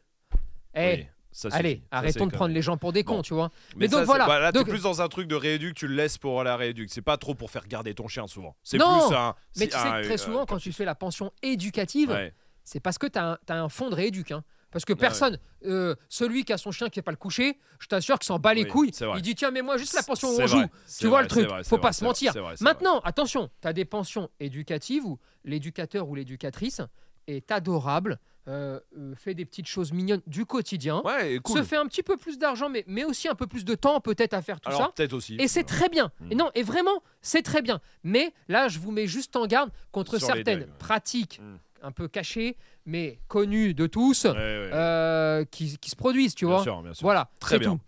[0.74, 1.82] Eh, ça allez, suffit.
[1.90, 3.16] Arrêtons de prendre même- les gens pour des Bon.
[3.16, 3.50] cons, tu vois.
[3.74, 4.26] Mais, Mais donc ça, voilà.
[4.26, 6.56] bah, là, t'es Donc- plus dans un truc de rééduc, tu le laisses pour la
[6.56, 6.90] rééduc.
[6.92, 8.54] C'est pas trop pour faire garder ton chien souvent.
[8.62, 9.34] C'est Non, plus un.
[9.56, 12.32] Mais tu sais un- que très euh, souvent, quand tu fais la pension éducative, Ouais.
[12.64, 14.30] c'est parce que tu as, un fond de rééduc.
[14.32, 14.44] hein.
[14.70, 17.88] Parce que personne, euh, celui qui a son chien qui n'est pas le coucher, je
[17.88, 18.90] t'assure qu'il s'en bat les Oui, couilles.
[19.16, 20.62] Il dit tiens, mais moi juste la pension où on joue.
[20.98, 22.32] Tu vois vrai, le truc, vrai, faut pas vrai, se mentir.
[22.62, 26.80] Maintenant, attention, tu as des pensions éducatives où l'éducateur ou l'éducatrice
[27.26, 31.58] est adorable, euh, euh, fait des petites choses mignonnes du quotidien, Ouais, cool.
[31.58, 34.00] se fait un petit peu plus d'argent, mais, mais aussi un peu plus de temps
[34.00, 34.92] peut-être à faire tout Alors ça.
[34.96, 35.36] peut-être aussi.
[35.38, 36.10] Et c'est très bien.
[36.20, 36.32] Mm.
[36.32, 37.80] Et non, et vraiment, c'est très bien.
[38.02, 40.74] Mais là, je vous mets juste en garde contre Sur certaines deuils, ouais.
[40.78, 41.56] pratiques Mm.
[41.86, 44.36] un peu cachées, mais connues de tous, Ouais, ouais,
[44.72, 46.62] euh, qui, qui se produisent, tu bien vois.
[46.64, 47.04] sûr, bien sûr.
[47.04, 47.76] Voilà, Très bien.
[47.76, 47.80] tout.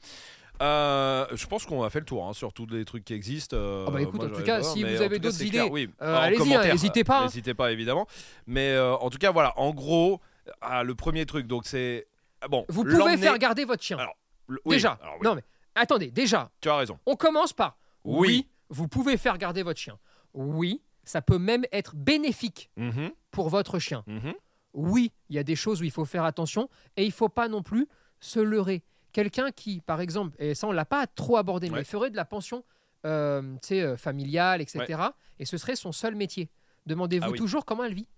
[0.63, 3.57] Euh, je pense qu'on a fait le tour hein, sur tous les trucs qui existent.
[3.57, 5.91] euh, Ah bah écoute, moi, en tout cas, si vous avez d'autres idées, oui.
[5.99, 7.25] allez-y, hein, n'hésitez pas, hein.
[7.25, 8.07] N'hésitez pas, évidemment.
[8.47, 10.21] Mais en tout cas, voilà, en gros,
[10.61, 12.07] ah, le premier truc, donc c'est.
[12.41, 13.99] ah, Bon, Vous pouvez l'emmener- faire garder votre chien.
[13.99, 14.17] Alors,
[14.49, 14.99] le- oui, déjà.
[15.03, 15.43] alors, oui, Non mais
[15.75, 16.99] attendez, déjà, Tu as raison.
[17.07, 18.49] on commence par Oui.
[18.69, 19.99] vous pouvez faire garder votre chien.
[20.35, 24.03] Oui, ça peut même être bénéfique Mhm, pour votre chien.
[24.07, 24.35] mhm.
[24.75, 27.49] oui, il y a des choses où il faut faire attention et il faut pas
[27.49, 27.87] non plus
[28.21, 28.83] se leurrer.
[29.13, 31.85] Quelqu'un qui, par exemple, et ça on l'a pas trop abordé, mais Ouais.
[31.85, 32.65] ferait de la pension
[33.07, 35.01] euh, tu sais, euh, familiale, etc.
[35.39, 36.49] Et ce serait son seul métier.
[36.87, 37.39] Demandez-vous Ah oui.
[37.39, 38.09] toujours comment elle vit.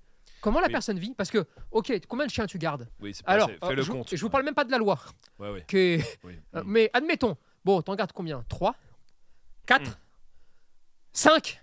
[0.40, 0.72] Comment la Oui.
[0.72, 3.58] personne vit Parce que, ok, combien de chiens tu gardes Oui, c'est Alors, assez.
[3.62, 4.14] euh, Fais le je, compte.
[4.14, 4.98] je vous parle même pas de la loi.
[5.38, 5.64] Ouais, ouais.
[5.66, 6.38] qui est- oui.
[6.54, 6.64] euh, Mm.
[6.66, 8.44] mais admettons, bon, t'en gardes combien?
[8.48, 8.74] 3
[9.66, 9.94] 4 Mm.
[11.12, 11.62] 5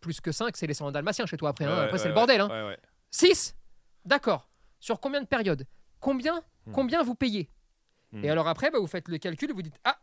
[0.00, 1.64] Plus que 5, c'est les soins dalmatiens chez toi après.
[1.64, 1.76] hein.
[1.76, 2.40] Ouais, Après, c'est le bordel.
[2.40, 2.48] hein.
[2.48, 2.78] Ouais, ouais.
[3.10, 3.56] 6
[4.04, 4.48] D'accord.
[4.78, 5.66] Sur combien de périodes?
[5.98, 6.72] Combien Hmm.
[6.72, 7.50] Combien vous payez?
[8.12, 8.24] Hmm.
[8.24, 9.98] Et alors après, bah, vous faites le calcul et vous dites Ah,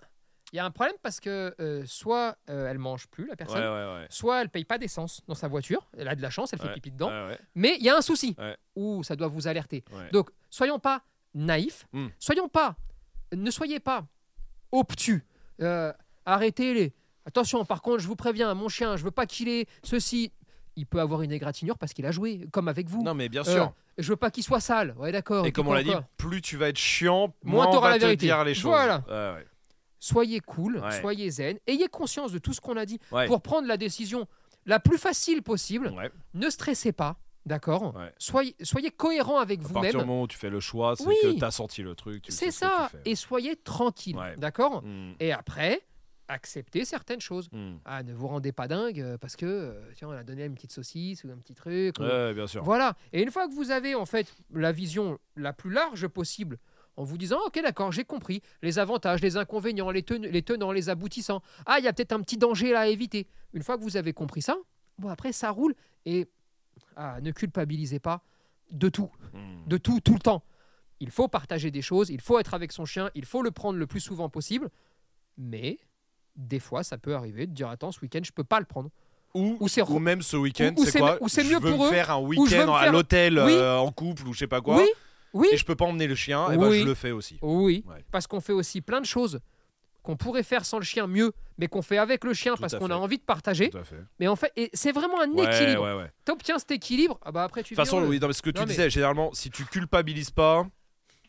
[0.52, 3.62] il y a un problème parce que euh, soit euh, elle mange plus, la personne,
[3.62, 4.08] ouais, ouais.
[4.10, 5.88] soit elle paye pas d'essence dans sa voiture.
[5.98, 7.12] Elle a de la chance, elle fait pipi dedans.
[7.56, 8.36] Mais il y a un souci
[8.76, 9.84] où ça doit vous alerter.
[10.12, 11.86] Donc, soyons pas naïfs.
[11.94, 12.08] Hmm.
[12.18, 12.76] Soyons pas,
[13.34, 14.06] ne soyez pas
[14.72, 15.26] obtus.
[15.62, 15.94] Euh,
[16.26, 16.94] Arrêtez-les.
[17.26, 20.32] Attention, par contre, je vous préviens, mon chien, je veux pas qu'il ait ceci.
[20.76, 23.04] Il peut avoir une égratignure parce qu'il a joué, comme avec vous.
[23.04, 23.74] Non, mais bien sûr.
[23.98, 24.96] je veux pas qu'il soit sale.
[24.98, 25.46] Ouais, d'accord.
[25.46, 28.02] Et comme on l'a dit, plus tu vas être chiant, Moins t'auras va la te
[28.06, 28.26] vérité.
[28.28, 28.72] dire les choses.
[28.72, 29.04] Voilà.
[29.10, 29.46] Ouais.
[30.00, 31.00] Soyez cool, Ouais.
[31.02, 33.28] soyez zen, ayez conscience de tout ce qu'on a dit Ouais.
[33.28, 34.28] pour prendre la décision
[34.66, 35.88] la plus facile possible.
[35.90, 36.10] Ouais.
[36.34, 37.94] Ne stressez pas, d'accord?
[38.18, 40.08] Soyez, soyez cohérent avec À partir du vous-même.
[40.08, 41.16] moment où tu fais le choix, c'est Oui.
[41.22, 42.26] que tu as senti le truc.
[42.30, 42.90] C'est ça.
[43.06, 44.84] Et soyez tranquille, d'accord?
[44.84, 45.82] Hmm, Et après,
[46.28, 47.50] acceptez certaines choses.
[47.52, 47.78] hmm.
[47.86, 50.54] Ah, ne vous rendez pas dingue euh, parce que euh, tiens, on a donné une
[50.54, 51.96] petite saucisse ou un petit truc.
[52.00, 52.64] ou- bien sûr.
[52.64, 52.96] Voilà.
[53.14, 56.60] Et une fois que vous avez en fait la vision la plus large possible,
[56.98, 60.72] en vous disant ok d'accord j'ai compris les avantages, les inconvénients, les, ten- les tenants,
[60.72, 61.42] les aboutissants.
[61.66, 63.28] Ah il y a peut-être un petit danger là à éviter.
[63.54, 64.58] Une fois que vous avez compris ça,
[64.98, 65.74] bon après ça roule
[66.06, 66.28] et
[66.96, 68.22] ah, ne culpabilisez pas
[68.72, 69.68] de tout, Hmm.
[69.68, 70.44] de tout tout le temps.
[71.00, 73.78] Il faut partager des choses, il faut être avec son chien, il faut le prendre
[73.80, 74.70] le plus souvent possible,
[75.38, 75.78] mais
[76.36, 78.90] des fois ça peut arriver de dire attends ce week-end je peux pas le prendre.
[79.36, 81.86] Ou, Ou c'est ou même ce week-end, c'est quoi ou c'est mieux veux pour me
[81.88, 83.54] eux, faire un week-end à l'hôtel Oui.
[83.54, 84.78] euh, en couple ou je sais pas quoi.
[84.78, 84.88] oui,
[85.34, 86.80] oui, Et je peux pas emmener le chien, et ben Oui.
[86.82, 87.38] je le fais aussi.
[87.42, 88.04] Oui, Ouais.
[88.12, 89.40] parce qu'on fait aussi plein de choses
[90.02, 92.74] qu'on pourrait faire sans le chien mieux, mais qu'on fait avec le chien Tout parce
[92.76, 93.70] qu'on a envie de partager.
[93.70, 94.00] Tout à fait.
[94.20, 95.84] Mais en fait, c'est vraiment un Ouais, équilibre.
[95.84, 96.06] ouais, ouais.
[96.06, 98.08] De T'obtiens cet équilibre, ah bah après tu toute façon, heureux.
[98.08, 100.66] oui, non, mais ce que tu mais- disais, généralement, si tu culpabilises pas,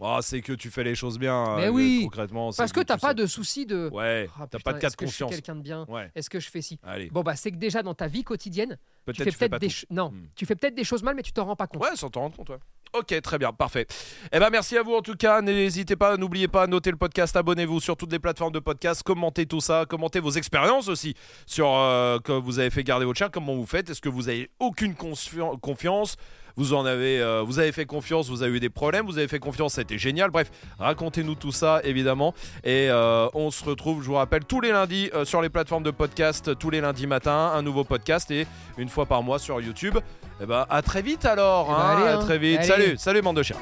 [0.03, 1.57] ah, c'est que tu fais les choses bien.
[1.57, 2.01] Mais euh, oui.
[2.05, 2.51] concrètement.
[2.57, 3.14] Parce que t'as tu pas sais.
[3.14, 3.88] de souci de.
[3.92, 5.30] Ouais, Ah, t'as pas de cas est-ce de que je suis conscience.
[5.40, 5.84] quelqu'un de bien?
[5.88, 6.78] Ouais, Est-ce que je fais ci?
[6.82, 7.11] Allez.
[7.11, 9.59] Bon bah c'est que déjà dans ta vie quotidienne, tu fais tu fais peut-être pas
[9.59, 10.26] des ch- non, Hmm.
[10.34, 11.82] tu fais peut-être des choses mal, mais tu t'en rends pas compte.
[11.82, 12.59] Ouais, sans t'en rendre compte, ouais.
[12.92, 13.86] Ok, très bien, parfait.
[14.32, 15.40] Eh ben merci à vous en tout cas.
[15.42, 19.46] N'hésitez pas, n'oubliez pas, notez le podcast, abonnez-vous sur toutes les plateformes de podcast, commentez
[19.46, 21.14] tout ça, commentez vos expériences aussi
[21.46, 24.28] sur euh, que vous avez fait garder votre chien, comment vous faites, est-ce que vous
[24.28, 26.16] avez aucune confi- confiance
[26.61, 29.28] vous en avez, euh, vous avez fait confiance, vous avez eu des problèmes, vous avez
[29.28, 30.30] fait confiance, c'était génial.
[30.30, 32.34] Bref, racontez-nous tout ça évidemment.
[32.64, 35.84] Et euh, on se retrouve, je vous rappelle, tous les lundis euh, sur les plateformes
[35.84, 38.46] de podcast, tous les lundis matin, un nouveau podcast et
[38.76, 39.96] une fois par mois sur YouTube.
[40.42, 42.18] Et ben à très vite alors, Eh ben, hein, à hein.
[42.18, 42.58] très vite.
[42.58, 42.68] Allez.
[42.68, 43.56] Salut, salut bande de chiens.